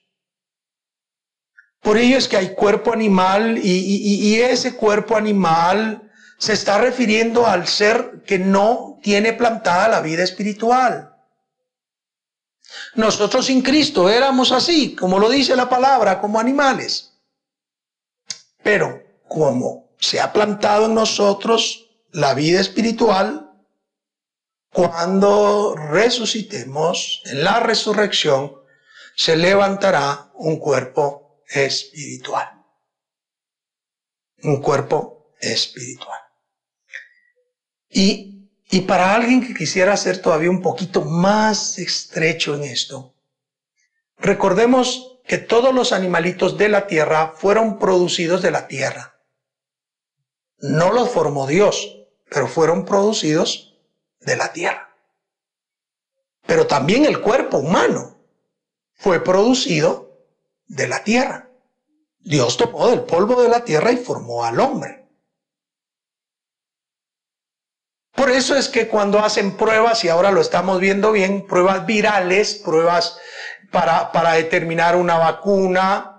Por 1.85 1.99
ello 1.99 2.17
es 2.17 2.29
que 2.29 2.39
hay 2.39 2.55
cuerpo 2.55 2.95
animal 2.95 3.59
y, 3.63 4.41
ese 4.41 4.75
cuerpo 4.75 5.17
animal 5.17 6.11
se 6.39 6.55
está 6.55 6.79
refiriendo 6.79 7.47
al 7.47 7.69
ser 7.69 8.23
que 8.27 8.39
no 8.39 8.99
tiene 9.03 9.35
plantada 9.35 9.89
la 9.89 10.01
vida 10.01 10.23
espiritual. 10.23 11.14
Nosotros 12.95 13.47
sin 13.47 13.63
Cristo 13.63 14.09
éramos 14.09 14.53
así, 14.53 14.95
como 14.95 15.19
lo 15.19 15.29
dice 15.29 15.57
la 15.57 15.69
palabra, 15.69 16.21
como 16.21 16.39
animales. 16.39 17.13
Pero 18.63 19.03
como 19.29 19.95
se 19.99 20.21
ha 20.21 20.33
plantado 20.33 20.87
en 20.87 20.95
nosotros 20.95 21.89
la 22.13 22.35
vida 22.35 22.61
espiritual, 22.61 23.51
cuando 24.73 25.75
resucitemos 25.77 27.23
en 27.27 27.45
la 27.45 27.61
resurrección, 27.61 28.57
se 29.17 29.37
levantará 29.37 30.31
un 30.35 30.59
cuerpo 30.59 31.43
espiritual. 31.47 32.49
Un 34.43 34.61
cuerpo 34.61 35.33
espiritual. 35.41 36.19
Y, 37.89 38.34
y 38.71 38.83
para 38.83 39.15
alguien 39.15 39.47
que 39.47 39.55
quisiera 39.55 39.97
ser 39.97 40.21
todavía 40.21 40.51
un 40.51 40.63
poquito 40.63 41.03
más 41.03 41.79
estrecho 41.79 42.55
en 42.55 42.65
esto, 42.65 43.15
recordemos 44.19 45.19
que 45.27 45.39
todos 45.39 45.75
los 45.75 45.93
animalitos 45.93 46.59
de 46.59 46.69
la 46.69 46.87
tierra 46.87 47.33
fueron 47.37 47.79
producidos 47.79 48.43
de 48.43 48.51
la 48.51 48.67
tierra. 48.69 49.19
No 50.59 50.93
los 50.93 51.11
formó 51.11 51.47
Dios, 51.47 51.99
pero 52.31 52.47
fueron 52.47 52.85
producidos 52.85 53.77
de 54.21 54.37
la 54.37 54.53
tierra. 54.53 54.95
Pero 56.47 56.67
también 56.67 57.05
el 57.05 57.21
cuerpo 57.21 57.59
humano 57.59 58.19
fue 58.95 59.23
producido 59.23 60.19
de 60.67 60.89
la 60.89 61.05
tierra. 61.05 61.49
Dios 62.21 62.57
tomó 62.57 62.89
del 62.89 63.03
polvo 63.03 63.43
de 63.43 63.49
la 63.49 63.65
tierra 63.65 63.93
y 63.93 63.97
formó 63.97 64.45
al 64.45 64.61
hombre. 64.61 65.04
Por 68.15 68.31
eso 68.31 68.57
es 68.57 68.69
que 68.69 68.87
cuando 68.87 69.19
hacen 69.19 69.57
pruebas, 69.57 70.05
y 70.05 70.09
ahora 70.09 70.31
lo 70.31 70.41
estamos 70.41 70.81
viendo 70.81 71.11
bien, 71.11 71.47
pruebas 71.47 71.85
virales, 71.85 72.55
pruebas 72.55 73.19
para, 73.73 74.13
para 74.13 74.35
determinar 74.35 74.95
una 74.95 75.19
vacuna, 75.19 76.15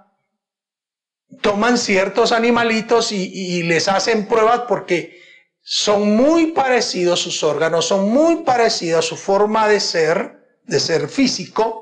toman 1.41 1.77
ciertos 1.77 2.31
animalitos 2.31 3.11
y, 3.11 3.63
les 3.63 3.87
hacen 3.87 4.27
pruebas 4.27 4.61
porque 4.67 5.21
son 5.61 6.15
muy 6.15 6.47
parecidos 6.47 7.21
sus 7.21 7.43
órganos, 7.43 7.87
son 7.87 8.09
muy 8.09 8.43
parecidos 8.43 9.05
a 9.05 9.07
su 9.07 9.15
forma 9.15 9.67
de 9.67 9.79
ser, 9.79 10.59
de 10.63 10.79
ser 10.79 11.07
físico, 11.07 11.81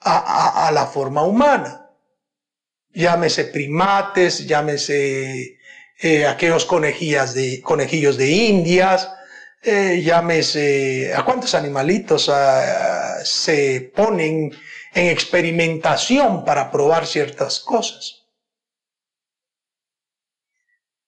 a, 0.00 0.70
la 0.72 0.86
forma 0.86 1.22
humana. 1.22 1.90
Llámese 2.92 3.46
primates, 3.46 4.46
llámese 4.46 5.58
eh, 6.00 6.26
aquellos 6.26 6.66
conejillos 6.66 8.16
de 8.16 8.30
indias, 8.30 9.10
eh, 9.64 10.02
llámese 10.02 11.12
a 11.14 11.24
cuántos 11.24 11.54
animalitos 11.54 12.28
ah, 12.28 13.18
se 13.24 13.92
ponen 13.94 14.52
en 14.94 15.06
experimentación 15.06 16.44
para 16.44 16.70
probar 16.70 17.06
ciertas 17.06 17.60
cosas. 17.60 18.24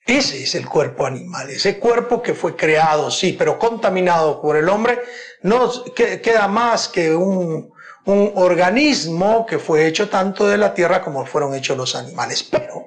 Ese 0.07 0.43
es 0.43 0.55
el 0.55 0.69
cuerpo 0.69 1.05
animal, 1.05 1.51
ese 1.51 1.81
cuerpo 1.81 2.23
que 2.23 2.33
fue 2.33 2.55
creado, 2.55 3.11
sí, 3.11 3.33
pero 3.33 3.59
contaminado 3.59 4.41
por 4.41 4.57
el 4.57 4.69
hombre, 4.69 5.01
no 5.43 5.71
queda 5.95 6.47
más 6.47 6.89
que 6.89 7.13
un, 7.13 7.73
un 8.05 8.33
organismo 8.37 9.45
que 9.45 9.59
fue 9.59 9.87
hecho 9.87 10.09
tanto 10.09 10.47
de 10.47 10.59
la 10.59 10.75
tierra 10.75 11.03
como 11.03 11.27
fueron 11.27 11.55
hechos 11.55 11.77
los 11.77 11.97
animales. 11.97 12.45
Pero 12.45 12.87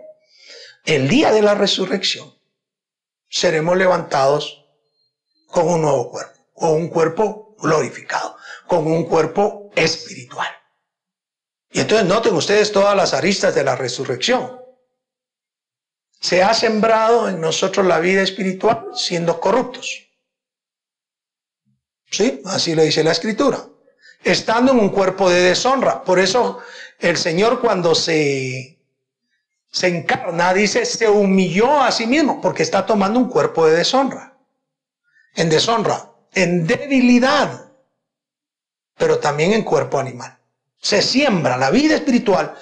el 0.86 1.10
día 1.10 1.32
de 1.34 1.42
la 1.42 1.56
resurrección 1.56 2.34
seremos 3.28 3.78
levantados 3.78 4.59
con 5.50 5.68
un 5.68 5.82
nuevo 5.82 6.10
cuerpo, 6.10 6.40
con 6.54 6.72
un 6.72 6.88
cuerpo 6.88 7.56
glorificado, 7.60 8.38
con 8.68 8.88
un 8.88 9.06
cuerpo 9.06 9.72
espiritual. 9.76 10.48
Y 11.72 11.82
entonces 11.82 12.08
noten 12.08 12.34
ustedes 12.34 12.72
todas 12.72 12.96
las 12.96 13.14
aristas 13.14 13.54
de 13.54 13.64
la 13.64 13.76
resurrección. 13.76 14.60
Se 16.20 16.44
ha 16.44 16.54
sembrado 16.54 17.30
en 17.30 17.40
nosotros 17.40 17.86
la 17.86 18.00
vida 18.00 18.22
espiritual 18.22 18.88
siendo 18.94 19.40
corruptos. 19.40 20.08
¿Sí? 22.10 22.42
Así 22.46 22.76
lo 22.76 22.82
dice 22.82 23.04
la 23.04 23.12
escritura 23.12 23.70
estando 24.24 24.72
en 24.74 24.80
un 24.80 24.90
cuerpo 24.90 25.30
de 25.30 25.42
deshonra. 25.42 26.04
Por 26.04 26.20
eso 26.20 26.60
el 27.00 27.18
Señor 27.18 27.62
cuando 27.62 27.96
se, 27.96 28.80
se 29.72 29.88
encarna, 29.88 30.54
dice, 30.54 30.86
se 30.86 31.08
humilló 31.10 31.82
a 31.82 31.92
sí 31.92 32.08
mismo, 32.08 32.42
porque 32.42 32.64
está 32.64 32.86
tomando 32.86 33.20
un 33.20 33.30
cuerpo 33.30 33.66
de 33.68 33.78
deshonra. 33.78 34.29
En 35.36 35.50
deshonra, 35.50 36.12
en 36.34 36.66
debilidad, 36.68 37.72
pero 38.98 39.20
también 39.20 39.54
en 39.54 39.64
cuerpo 39.64 40.00
animal. 40.00 40.38
Se 40.82 41.02
siembra 41.02 41.58
la 41.58 41.72
vida 41.72 41.96
espiritual 41.96 42.56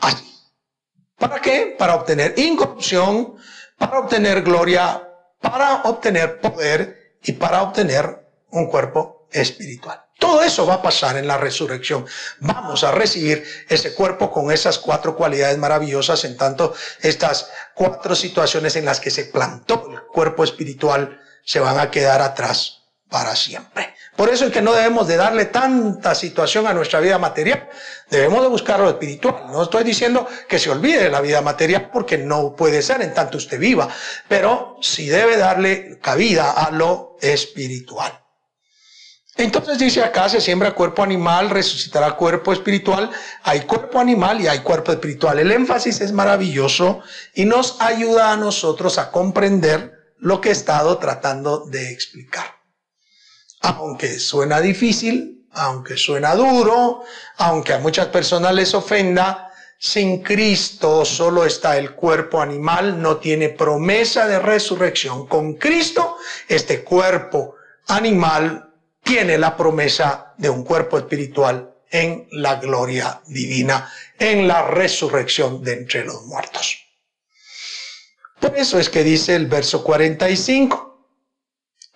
así. 0.00 0.32
¿Para 1.16 1.40
qué? 1.40 1.74
Para 1.78 1.94
obtener 1.94 2.34
incorrupción, 2.38 3.36
para 3.78 4.00
obtener 4.00 4.42
gloria, 4.42 5.02
para 5.40 5.82
obtener 5.82 6.40
poder 6.40 7.16
y 7.22 7.32
para 7.32 7.62
obtener 7.62 8.26
un 8.50 8.66
cuerpo 8.66 9.28
espiritual. 9.30 10.02
Todo 10.18 10.42
eso 10.42 10.66
va 10.66 10.74
a 10.74 10.82
pasar 10.82 11.16
en 11.18 11.26
la 11.26 11.36
resurrección. 11.36 12.06
Vamos 12.40 12.84
a 12.84 12.92
recibir 12.92 13.44
ese 13.68 13.94
cuerpo 13.94 14.30
con 14.30 14.50
esas 14.50 14.78
cuatro 14.78 15.14
cualidades 15.14 15.58
maravillosas, 15.58 16.24
en 16.24 16.36
tanto 16.36 16.74
estas 17.02 17.50
cuatro 17.74 18.14
situaciones 18.14 18.76
en 18.76 18.86
las 18.86 18.98
que 18.98 19.10
se 19.10 19.26
plantó 19.26 19.88
el 19.90 20.02
cuerpo 20.02 20.42
espiritual 20.42 21.20
se 21.46 21.60
van 21.60 21.78
a 21.78 21.90
quedar 21.90 22.20
atrás 22.20 22.82
para 23.08 23.36
siempre. 23.36 23.94
Por 24.16 24.30
eso 24.30 24.46
es 24.46 24.52
que 24.52 24.62
no 24.62 24.72
debemos 24.72 25.06
de 25.06 25.16
darle 25.16 25.44
tanta 25.44 26.14
situación 26.14 26.66
a 26.66 26.74
nuestra 26.74 27.00
vida 27.00 27.18
material. 27.18 27.68
Debemos 28.10 28.42
de 28.42 28.48
buscar 28.48 28.80
lo 28.80 28.88
espiritual. 28.88 29.46
No 29.52 29.62
estoy 29.62 29.84
diciendo 29.84 30.26
que 30.48 30.58
se 30.58 30.70
olvide 30.70 31.04
de 31.04 31.10
la 31.10 31.20
vida 31.20 31.40
material 31.40 31.90
porque 31.92 32.18
no 32.18 32.56
puede 32.56 32.82
ser 32.82 33.00
en 33.02 33.14
tanto 33.14 33.36
usted 33.36 33.60
viva, 33.60 33.88
pero 34.26 34.76
sí 34.80 35.06
debe 35.06 35.36
darle 35.36 35.98
cabida 36.02 36.50
a 36.50 36.70
lo 36.72 37.16
espiritual. 37.20 38.22
Entonces 39.36 39.78
dice 39.78 40.02
acá, 40.02 40.30
se 40.30 40.40
siembra 40.40 40.74
cuerpo 40.74 41.02
animal, 41.02 41.50
resucitará 41.50 42.12
cuerpo 42.12 42.54
espiritual. 42.54 43.10
Hay 43.42 43.60
cuerpo 43.60 44.00
animal 44.00 44.40
y 44.40 44.48
hay 44.48 44.60
cuerpo 44.60 44.92
espiritual. 44.92 45.38
El 45.38 45.52
énfasis 45.52 46.00
es 46.00 46.10
maravilloso 46.10 47.02
y 47.34 47.44
nos 47.44 47.80
ayuda 47.80 48.32
a 48.32 48.36
nosotros 48.36 48.98
a 48.98 49.10
comprender 49.10 49.95
lo 50.18 50.40
que 50.40 50.50
he 50.50 50.52
estado 50.52 50.98
tratando 50.98 51.66
de 51.66 51.92
explicar. 51.92 52.46
Aunque 53.60 54.18
suena 54.18 54.60
difícil, 54.60 55.46
aunque 55.52 55.96
suena 55.96 56.34
duro, 56.34 57.02
aunque 57.36 57.72
a 57.72 57.78
muchas 57.78 58.08
personas 58.08 58.54
les 58.54 58.74
ofenda, 58.74 59.50
sin 59.78 60.22
Cristo 60.22 61.04
solo 61.04 61.44
está 61.44 61.76
el 61.76 61.94
cuerpo 61.94 62.40
animal, 62.40 63.00
no 63.00 63.18
tiene 63.18 63.50
promesa 63.50 64.26
de 64.26 64.38
resurrección. 64.38 65.26
Con 65.26 65.54
Cristo, 65.54 66.16
este 66.48 66.82
cuerpo 66.82 67.56
animal 67.88 68.72
tiene 69.02 69.38
la 69.38 69.56
promesa 69.56 70.34
de 70.38 70.50
un 70.50 70.64
cuerpo 70.64 70.98
espiritual 70.98 71.74
en 71.90 72.26
la 72.32 72.56
gloria 72.56 73.20
divina, 73.26 73.90
en 74.18 74.48
la 74.48 74.62
resurrección 74.66 75.62
de 75.62 75.74
entre 75.74 76.04
los 76.04 76.24
muertos. 76.24 76.85
Por 78.40 78.56
eso 78.56 78.78
es 78.78 78.88
que 78.90 79.02
dice 79.02 79.34
el 79.34 79.46
verso 79.46 79.82
45, 79.82 81.08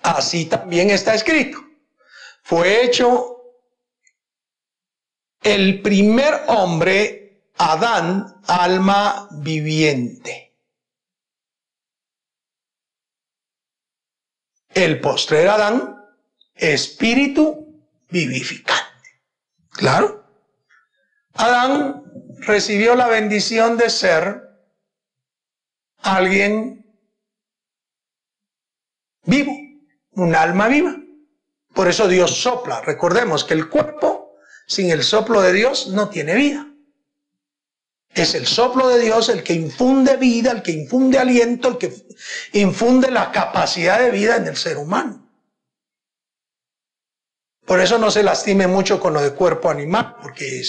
así 0.02 0.46
también 0.46 0.90
está 0.90 1.14
escrito, 1.14 1.58
fue 2.42 2.84
hecho 2.84 3.36
el 5.42 5.82
primer 5.82 6.42
hombre 6.48 7.20
Adán, 7.56 8.40
alma 8.46 9.28
viviente. 9.32 10.54
El 14.72 14.98
postrer 15.00 15.48
Adán, 15.48 16.02
espíritu 16.54 17.84
vivificante. 18.08 19.20
Claro. 19.72 20.24
Adán 21.34 22.02
recibió 22.40 22.94
la 22.94 23.08
bendición 23.08 23.76
de 23.76 23.90
ser 23.90 24.49
alguien 26.02 26.84
vivo, 29.24 29.52
un 30.12 30.34
alma 30.34 30.68
viva. 30.68 30.96
Por 31.74 31.88
eso 31.88 32.08
Dios 32.08 32.42
sopla. 32.42 32.80
Recordemos 32.80 33.44
que 33.44 33.54
el 33.54 33.68
cuerpo 33.68 34.34
sin 34.66 34.90
el 34.90 35.02
soplo 35.02 35.40
de 35.40 35.52
Dios 35.52 35.88
no 35.88 36.08
tiene 36.08 36.34
vida. 36.34 36.66
Es 38.12 38.34
el 38.34 38.46
soplo 38.46 38.88
de 38.88 38.98
Dios 38.98 39.28
el 39.28 39.44
que 39.44 39.52
infunde 39.52 40.16
vida, 40.16 40.50
el 40.50 40.62
que 40.62 40.72
infunde 40.72 41.18
aliento, 41.18 41.68
el 41.68 41.78
que 41.78 41.94
infunde 42.52 43.10
la 43.10 43.30
capacidad 43.30 44.00
de 44.00 44.10
vida 44.10 44.36
en 44.36 44.48
el 44.48 44.56
ser 44.56 44.78
humano. 44.78 45.28
Por 47.64 47.80
eso 47.80 47.98
no 47.98 48.10
se 48.10 48.24
lastime 48.24 48.66
mucho 48.66 48.98
con 48.98 49.14
lo 49.14 49.22
de 49.22 49.32
cuerpo 49.32 49.70
animal, 49.70 50.16
porque 50.20 50.60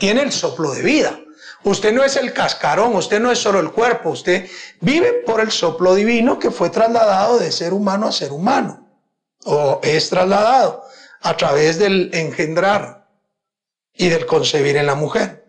tiene 0.00 0.22
el 0.22 0.32
soplo 0.32 0.72
de 0.72 0.82
vida. 0.82 1.21
Usted 1.64 1.92
no 1.92 2.02
es 2.02 2.16
el 2.16 2.32
cascarón, 2.32 2.96
usted 2.96 3.20
no 3.20 3.30
es 3.30 3.38
solo 3.38 3.60
el 3.60 3.70
cuerpo, 3.70 4.10
usted 4.10 4.48
vive 4.80 5.12
por 5.24 5.40
el 5.40 5.52
soplo 5.52 5.94
divino 5.94 6.38
que 6.38 6.50
fue 6.50 6.70
trasladado 6.70 7.38
de 7.38 7.52
ser 7.52 7.72
humano 7.72 8.08
a 8.08 8.12
ser 8.12 8.32
humano, 8.32 8.88
o 9.44 9.80
es 9.82 10.10
trasladado 10.10 10.84
a 11.20 11.36
través 11.36 11.78
del 11.78 12.10
engendrar 12.14 13.06
y 13.94 14.08
del 14.08 14.26
concebir 14.26 14.76
en 14.76 14.86
la 14.86 14.96
mujer. 14.96 15.42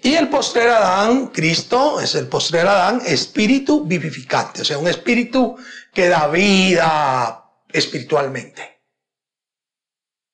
Y 0.00 0.14
el 0.14 0.28
postrer 0.28 0.70
Adán, 0.70 1.26
Cristo, 1.26 2.00
es 2.00 2.14
el 2.14 2.28
postrer 2.28 2.66
Adán, 2.66 3.02
espíritu 3.04 3.84
vivificante, 3.84 4.62
o 4.62 4.64
sea, 4.64 4.78
un 4.78 4.88
espíritu 4.88 5.56
que 5.92 6.08
da 6.08 6.28
vida 6.28 7.44
espiritualmente. 7.72 8.77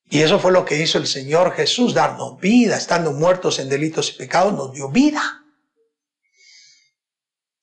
Y 0.09 0.21
eso 0.21 0.39
fue 0.39 0.51
lo 0.51 0.65
que 0.65 0.81
hizo 0.81 0.97
el 0.97 1.07
Señor 1.07 1.53
Jesús, 1.53 1.93
darnos 1.93 2.39
vida, 2.39 2.77
estando 2.77 3.11
muertos 3.11 3.59
en 3.59 3.69
delitos 3.69 4.11
y 4.11 4.17
pecados, 4.17 4.53
nos 4.53 4.71
dio 4.71 4.89
vida. 4.89 5.43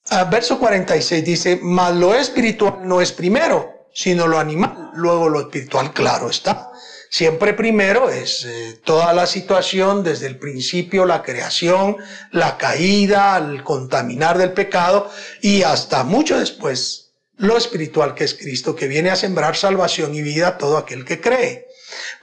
Ah, 0.09 0.25
verso 0.25 0.59
46 0.59 1.23
dice, 1.23 1.59
mas 1.61 1.95
lo 1.95 2.13
espiritual 2.13 2.79
no 2.83 2.99
es 2.99 3.13
primero, 3.13 3.87
sino 3.93 4.27
lo 4.27 4.37
animal, 4.37 4.91
luego 4.93 5.29
lo 5.29 5.39
espiritual, 5.41 5.93
claro 5.93 6.29
está. 6.29 6.69
Siempre 7.09 7.53
primero 7.53 8.09
es 8.09 8.43
eh, 8.43 8.81
toda 8.83 9.13
la 9.13 9.27
situación, 9.27 10.03
desde 10.03 10.27
el 10.27 10.39
principio, 10.39 11.05
la 11.05 11.21
creación, 11.21 11.97
la 12.31 12.57
caída, 12.57 13.37
el 13.37 13.63
contaminar 13.63 14.37
del 14.37 14.51
pecado 14.51 15.09
y 15.39 15.61
hasta 15.61 16.03
mucho 16.03 16.39
después 16.39 17.11
lo 17.37 17.55
espiritual 17.55 18.15
que 18.15 18.23
es 18.23 18.33
Cristo, 18.33 18.75
que 18.75 18.87
viene 18.87 19.11
a 19.11 19.15
sembrar 19.15 19.55
salvación 19.55 20.15
y 20.15 20.21
vida 20.21 20.47
a 20.49 20.57
todo 20.57 20.77
aquel 20.77 21.05
que 21.05 21.21
cree. 21.21 21.67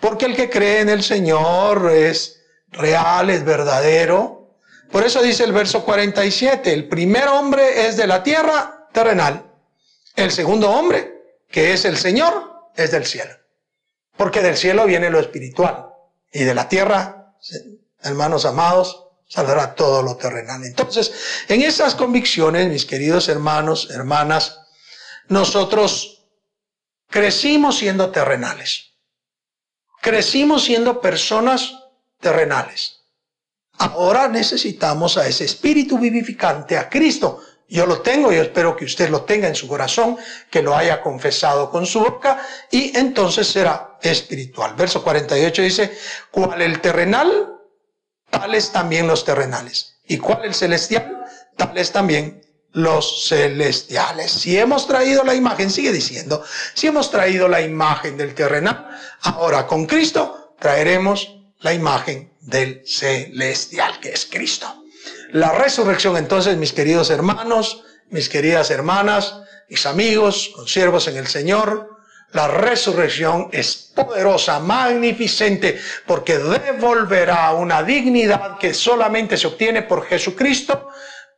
Porque 0.00 0.26
el 0.26 0.36
que 0.36 0.50
cree 0.50 0.80
en 0.80 0.88
el 0.88 1.02
Señor 1.02 1.90
es 1.92 2.42
real, 2.70 3.30
es 3.30 3.44
verdadero. 3.44 4.56
Por 4.90 5.04
eso 5.04 5.22
dice 5.22 5.44
el 5.44 5.52
verso 5.52 5.84
47, 5.84 6.72
el 6.72 6.88
primer 6.88 7.28
hombre 7.28 7.86
es 7.86 7.96
de 7.96 8.06
la 8.06 8.22
tierra 8.22 8.88
terrenal. 8.92 9.44
El 10.16 10.30
segundo 10.32 10.70
hombre, 10.70 11.38
que 11.50 11.72
es 11.72 11.84
el 11.84 11.96
Señor, 11.96 12.70
es 12.76 12.90
del 12.90 13.06
cielo. 13.06 13.34
Porque 14.16 14.42
del 14.42 14.56
cielo 14.56 14.86
viene 14.86 15.10
lo 15.10 15.20
espiritual. 15.20 15.86
Y 16.32 16.44
de 16.44 16.54
la 16.54 16.68
tierra, 16.68 17.34
hermanos 18.02 18.44
amados, 18.44 19.06
saldrá 19.28 19.74
todo 19.74 20.02
lo 20.02 20.16
terrenal. 20.16 20.64
Entonces, 20.64 21.12
en 21.48 21.62
esas 21.62 21.94
convicciones, 21.94 22.68
mis 22.68 22.84
queridos 22.84 23.28
hermanos, 23.28 23.88
hermanas, 23.90 24.60
nosotros 25.28 26.26
crecimos 27.08 27.78
siendo 27.78 28.10
terrenales. 28.10 28.89
Crecimos 30.00 30.64
siendo 30.64 31.00
personas 31.00 31.74
terrenales. 32.20 33.00
Ahora 33.78 34.28
necesitamos 34.28 35.16
a 35.16 35.26
ese 35.26 35.44
espíritu 35.44 35.98
vivificante, 35.98 36.76
a 36.76 36.88
Cristo. 36.88 37.42
Yo 37.68 37.86
lo 37.86 38.00
tengo 38.00 38.32
y 38.32 38.36
espero 38.36 38.76
que 38.76 38.84
usted 38.84 39.08
lo 39.10 39.22
tenga 39.22 39.48
en 39.48 39.54
su 39.54 39.68
corazón, 39.68 40.16
que 40.50 40.62
lo 40.62 40.76
haya 40.76 41.00
confesado 41.00 41.70
con 41.70 41.86
su 41.86 42.00
boca 42.00 42.44
y 42.70 42.96
entonces 42.96 43.46
será 43.46 43.98
espiritual. 44.02 44.74
Verso 44.74 45.02
48 45.02 45.62
dice, 45.62 45.98
cual 46.30 46.60
el 46.62 46.80
terrenal, 46.80 47.58
tales 48.28 48.72
también 48.72 49.06
los 49.06 49.24
terrenales. 49.24 49.98
Y 50.06 50.18
cual 50.18 50.44
el 50.44 50.54
celestial, 50.54 51.24
tales 51.56 51.92
también 51.92 52.39
los 52.72 53.26
celestiales. 53.28 54.30
Si 54.30 54.58
hemos 54.58 54.86
traído 54.86 55.24
la 55.24 55.34
imagen, 55.34 55.70
sigue 55.70 55.92
diciendo, 55.92 56.44
si 56.74 56.86
hemos 56.86 57.10
traído 57.10 57.48
la 57.48 57.60
imagen 57.60 58.16
del 58.16 58.34
terrenal, 58.34 58.88
ahora 59.22 59.66
con 59.66 59.86
Cristo 59.86 60.54
traeremos 60.58 61.36
la 61.60 61.74
imagen 61.74 62.32
del 62.40 62.82
celestial, 62.86 63.98
que 64.00 64.10
es 64.10 64.26
Cristo. 64.26 64.84
La 65.32 65.52
resurrección 65.52 66.16
entonces, 66.16 66.56
mis 66.56 66.72
queridos 66.72 67.10
hermanos, 67.10 67.84
mis 68.08 68.28
queridas 68.28 68.70
hermanas, 68.70 69.36
mis 69.68 69.86
amigos, 69.86 70.50
consiervos 70.54 71.06
en 71.08 71.16
el 71.16 71.26
Señor, 71.26 72.00
la 72.32 72.46
resurrección 72.46 73.48
es 73.52 73.90
poderosa, 73.94 74.60
magnificente, 74.60 75.80
porque 76.06 76.38
devolverá 76.38 77.52
una 77.54 77.82
dignidad 77.82 78.58
que 78.58 78.72
solamente 78.72 79.36
se 79.36 79.48
obtiene 79.48 79.82
por 79.82 80.06
Jesucristo 80.06 80.88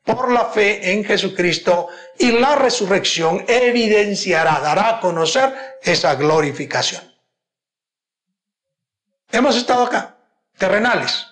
por 0.05 0.33
la 0.33 0.47
fe 0.47 0.93
en 0.93 1.05
Jesucristo 1.05 1.88
y 2.19 2.33
la 2.33 2.57
resurrección 2.57 3.45
evidenciará, 3.47 4.61
dará 4.61 4.97
a 4.97 5.01
conocer 5.01 5.79
esa 5.83 6.15
glorificación. 6.17 7.03
Hemos 9.31 9.57
estado 9.57 9.85
acá, 9.85 10.19
terrenales, 10.59 11.27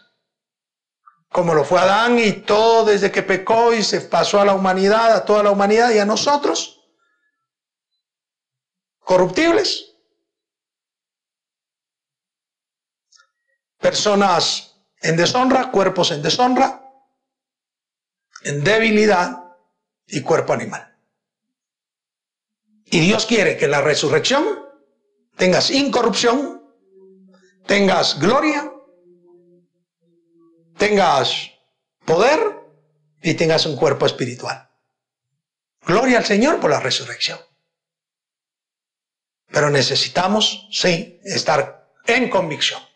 como 1.28 1.54
lo 1.54 1.64
fue 1.64 1.80
Adán 1.80 2.18
y 2.18 2.32
todo 2.32 2.84
desde 2.84 3.10
que 3.10 3.22
pecó 3.22 3.74
y 3.74 3.82
se 3.82 4.00
pasó 4.00 4.40
a 4.40 4.44
la 4.44 4.54
humanidad, 4.54 5.14
a 5.14 5.24
toda 5.24 5.42
la 5.42 5.50
humanidad 5.50 5.90
y 5.90 5.98
a 5.98 6.04
nosotros, 6.04 6.80
corruptibles, 9.00 9.94
personas 13.78 14.76
en 15.02 15.16
deshonra, 15.16 15.70
cuerpos 15.70 16.10
en 16.10 16.22
deshonra, 16.22 16.89
en 18.42 18.64
debilidad 18.64 19.44
y 20.06 20.22
cuerpo 20.22 20.52
animal. 20.52 20.96
Y 22.86 23.00
Dios 23.00 23.26
quiere 23.26 23.56
que 23.56 23.68
la 23.68 23.80
resurrección 23.80 24.44
tengas 25.36 25.70
incorrupción, 25.70 26.62
tengas 27.66 28.18
gloria, 28.18 28.72
tengas 30.76 31.52
poder 32.04 32.40
y 33.22 33.34
tengas 33.34 33.66
un 33.66 33.76
cuerpo 33.76 34.06
espiritual. 34.06 34.68
Gloria 35.86 36.18
al 36.18 36.24
Señor 36.24 36.60
por 36.60 36.70
la 36.70 36.80
resurrección. 36.80 37.38
Pero 39.52 39.70
necesitamos, 39.70 40.68
sí, 40.70 41.20
estar 41.24 41.88
en 42.06 42.28
convicción 42.28 42.89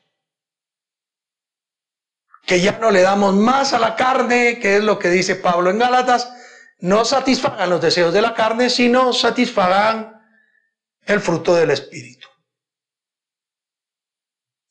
que 2.46 2.60
ya 2.60 2.78
no 2.78 2.90
le 2.90 3.02
damos 3.02 3.34
más 3.34 3.72
a 3.72 3.78
la 3.78 3.96
carne, 3.96 4.58
que 4.58 4.76
es 4.76 4.84
lo 4.84 4.98
que 4.98 5.10
dice 5.10 5.36
Pablo 5.36 5.70
en 5.70 5.78
Gálatas, 5.78 6.32
no 6.78 7.04
satisfagan 7.04 7.70
los 7.70 7.80
deseos 7.80 8.12
de 8.12 8.22
la 8.22 8.34
carne, 8.34 8.68
sino 8.68 9.12
satisfagan 9.12 10.22
el 11.06 11.20
fruto 11.20 11.54
del 11.54 11.70
Espíritu. 11.70 12.28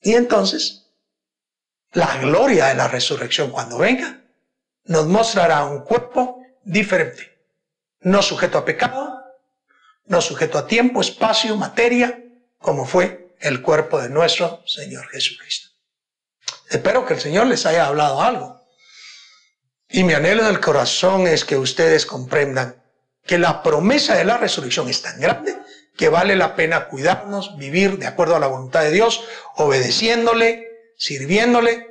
Y 0.01 0.13
entonces, 0.13 0.91
la 1.93 2.17
gloria 2.17 2.67
de 2.67 2.75
la 2.75 2.87
resurrección 2.87 3.49
cuando 3.51 3.77
venga, 3.77 4.21
nos 4.85 5.07
mostrará 5.07 5.65
un 5.65 5.81
cuerpo 5.81 6.43
diferente, 6.63 7.39
no 8.01 8.21
sujeto 8.21 8.57
a 8.57 8.65
pecado, 8.65 9.23
no 10.05 10.21
sujeto 10.21 10.57
a 10.57 10.67
tiempo, 10.67 11.01
espacio, 11.01 11.55
materia, 11.55 12.21
como 12.59 12.85
fue 12.85 13.33
el 13.39 13.61
cuerpo 13.61 14.01
de 14.01 14.09
nuestro 14.09 14.61
Señor 14.67 15.07
Jesucristo. 15.07 15.72
Espero 16.69 17.05
que 17.05 17.13
el 17.13 17.19
Señor 17.19 17.47
les 17.47 17.65
haya 17.65 17.87
hablado 17.87 18.21
algo. 18.21 18.61
Y 19.89 20.03
mi 20.03 20.13
anhelo 20.13 20.45
del 20.45 20.59
corazón 20.59 21.27
es 21.27 21.45
que 21.45 21.57
ustedes 21.57 22.05
comprendan 22.05 22.83
que 23.25 23.37
la 23.37 23.61
promesa 23.61 24.15
de 24.15 24.25
la 24.25 24.37
resurrección 24.37 24.89
es 24.89 25.01
tan 25.01 25.19
grande 25.19 25.57
que 25.95 26.09
vale 26.09 26.35
la 26.35 26.55
pena 26.55 26.87
cuidarnos, 26.87 27.57
vivir 27.57 27.99
de 27.99 28.07
acuerdo 28.07 28.35
a 28.35 28.39
la 28.39 28.47
voluntad 28.47 28.81
de 28.81 28.91
Dios, 28.91 29.23
obedeciéndole, 29.55 30.67
sirviéndole, 30.97 31.87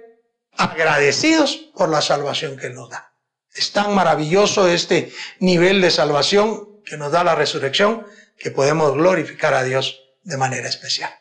agradecidos 0.56 1.70
por 1.74 1.88
la 1.88 2.02
salvación 2.02 2.56
que 2.56 2.70
nos 2.70 2.90
da. 2.90 3.12
Es 3.54 3.72
tan 3.72 3.94
maravilloso 3.94 4.66
este 4.66 5.12
nivel 5.38 5.80
de 5.80 5.90
salvación 5.90 6.82
que 6.84 6.96
nos 6.96 7.12
da 7.12 7.22
la 7.22 7.34
resurrección 7.34 8.06
que 8.38 8.50
podemos 8.50 8.94
glorificar 8.94 9.54
a 9.54 9.62
Dios 9.62 10.00
de 10.24 10.36
manera 10.36 10.68
especial. 10.68 11.12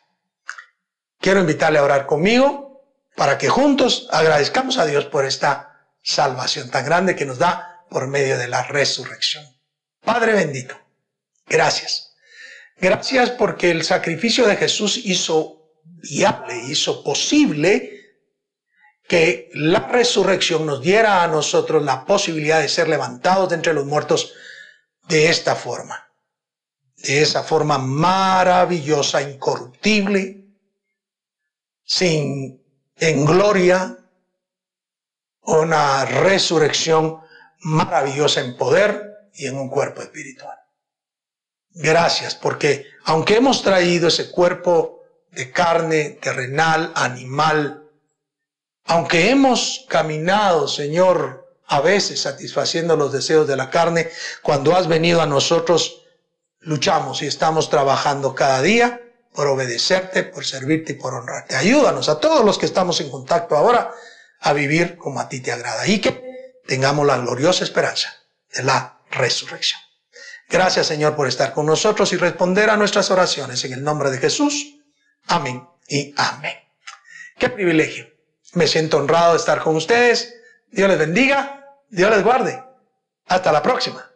Quiero 1.19 1.39
invitarle 1.39 1.77
a 1.77 1.83
orar 1.83 2.07
conmigo 2.07 2.70
para 3.15 3.38
que 3.38 3.50
juntos 3.50 4.08
agradezcamos 4.12 4.78
a 4.78 4.86
Dios 4.86 5.06
por 5.06 5.26
esta 5.26 5.88
salvación 6.02 6.69
tan 6.69 6.86
grande 6.86 7.15
que 7.15 7.26
nos 7.26 7.38
da 7.38 7.86
por 7.89 8.08
medio 8.08 8.38
de 8.38 8.47
la 8.47 8.63
resurrección. 8.63 9.45
Padre 10.04 10.34
bendito, 10.34 10.80
gracias. 11.47 12.15
Gracias 12.78 13.30
porque 13.30 13.69
el 13.69 13.84
sacrificio 13.84 14.47
de 14.47 14.56
Jesús 14.56 14.97
hizo 15.06 15.62
viable, 15.84 16.58
hizo 16.67 17.04
posible 17.04 18.02
que 19.08 19.50
la 19.54 19.88
resurrección 19.88 20.65
nos 20.65 20.82
diera 20.82 21.21
a 21.21 21.28
nosotros 21.28 21.84
la 21.84 22.06
posibilidad 22.06 22.62
de 22.62 22.69
ser 22.69 22.88
levantados 22.88 23.50
de 23.50 23.56
entre 23.56 23.74
los 23.74 23.86
muertos 23.86 24.34
de 25.08 25.30
esta 25.30 25.56
forma, 25.56 26.10
de 26.95 27.21
esa 27.21 27.43
forma 27.43 27.78
maravillosa, 27.78 29.21
incorruptible, 29.21 30.45
sin 31.84 32.61
en 33.01 33.25
gloria, 33.25 33.97
una 35.41 36.05
resurrección 36.05 37.19
maravillosa 37.61 38.41
en 38.41 38.55
poder 38.55 39.29
y 39.33 39.47
en 39.47 39.57
un 39.57 39.69
cuerpo 39.69 40.03
espiritual. 40.03 40.55
Gracias, 41.71 42.35
porque 42.35 42.85
aunque 43.05 43.37
hemos 43.37 43.63
traído 43.63 44.07
ese 44.07 44.29
cuerpo 44.29 45.01
de 45.31 45.51
carne 45.51 46.19
terrenal, 46.21 46.91
animal, 46.95 47.89
aunque 48.85 49.31
hemos 49.31 49.85
caminado, 49.89 50.67
Señor, 50.67 51.57
a 51.65 51.81
veces 51.81 52.21
satisfaciendo 52.21 52.95
los 52.97 53.11
deseos 53.11 53.47
de 53.47 53.57
la 53.57 53.71
carne, 53.71 54.11
cuando 54.43 54.75
has 54.75 54.87
venido 54.87 55.21
a 55.21 55.25
nosotros, 55.25 56.03
luchamos 56.59 57.23
y 57.23 57.25
estamos 57.25 57.71
trabajando 57.71 58.35
cada 58.35 58.61
día 58.61 59.01
por 59.33 59.47
obedecerte, 59.47 60.23
por 60.23 60.45
servirte 60.45 60.93
y 60.93 60.95
por 60.95 61.13
honrarte. 61.13 61.55
Ayúdanos 61.55 62.09
a 62.09 62.19
todos 62.19 62.43
los 62.43 62.57
que 62.57 62.65
estamos 62.65 62.99
en 63.01 63.09
contacto 63.09 63.55
ahora 63.55 63.91
a 64.39 64.53
vivir 64.53 64.97
como 64.97 65.19
a 65.19 65.29
ti 65.29 65.39
te 65.39 65.51
agrada 65.51 65.87
y 65.87 65.99
que 65.99 66.59
tengamos 66.67 67.05
la 67.05 67.17
gloriosa 67.17 67.63
esperanza 67.63 68.13
de 68.53 68.63
la 68.63 68.99
resurrección. 69.09 69.79
Gracias 70.49 70.87
Señor 70.87 71.15
por 71.15 71.27
estar 71.27 71.53
con 71.53 71.65
nosotros 71.65 72.11
y 72.11 72.17
responder 72.17 72.69
a 72.69 72.77
nuestras 72.77 73.09
oraciones 73.09 73.63
en 73.63 73.73
el 73.73 73.83
nombre 73.83 74.11
de 74.11 74.17
Jesús. 74.17 74.79
Amén 75.27 75.65
y 75.87 76.13
amén. 76.17 76.55
Qué 77.37 77.49
privilegio. 77.49 78.07
Me 78.53 78.67
siento 78.67 78.97
honrado 78.97 79.31
de 79.31 79.39
estar 79.39 79.61
con 79.61 79.75
ustedes. 79.75 80.35
Dios 80.69 80.89
les 80.89 80.99
bendiga. 80.99 81.77
Dios 81.89 82.11
les 82.11 82.23
guarde. 82.23 82.61
Hasta 83.27 83.51
la 83.51 83.63
próxima. 83.63 84.11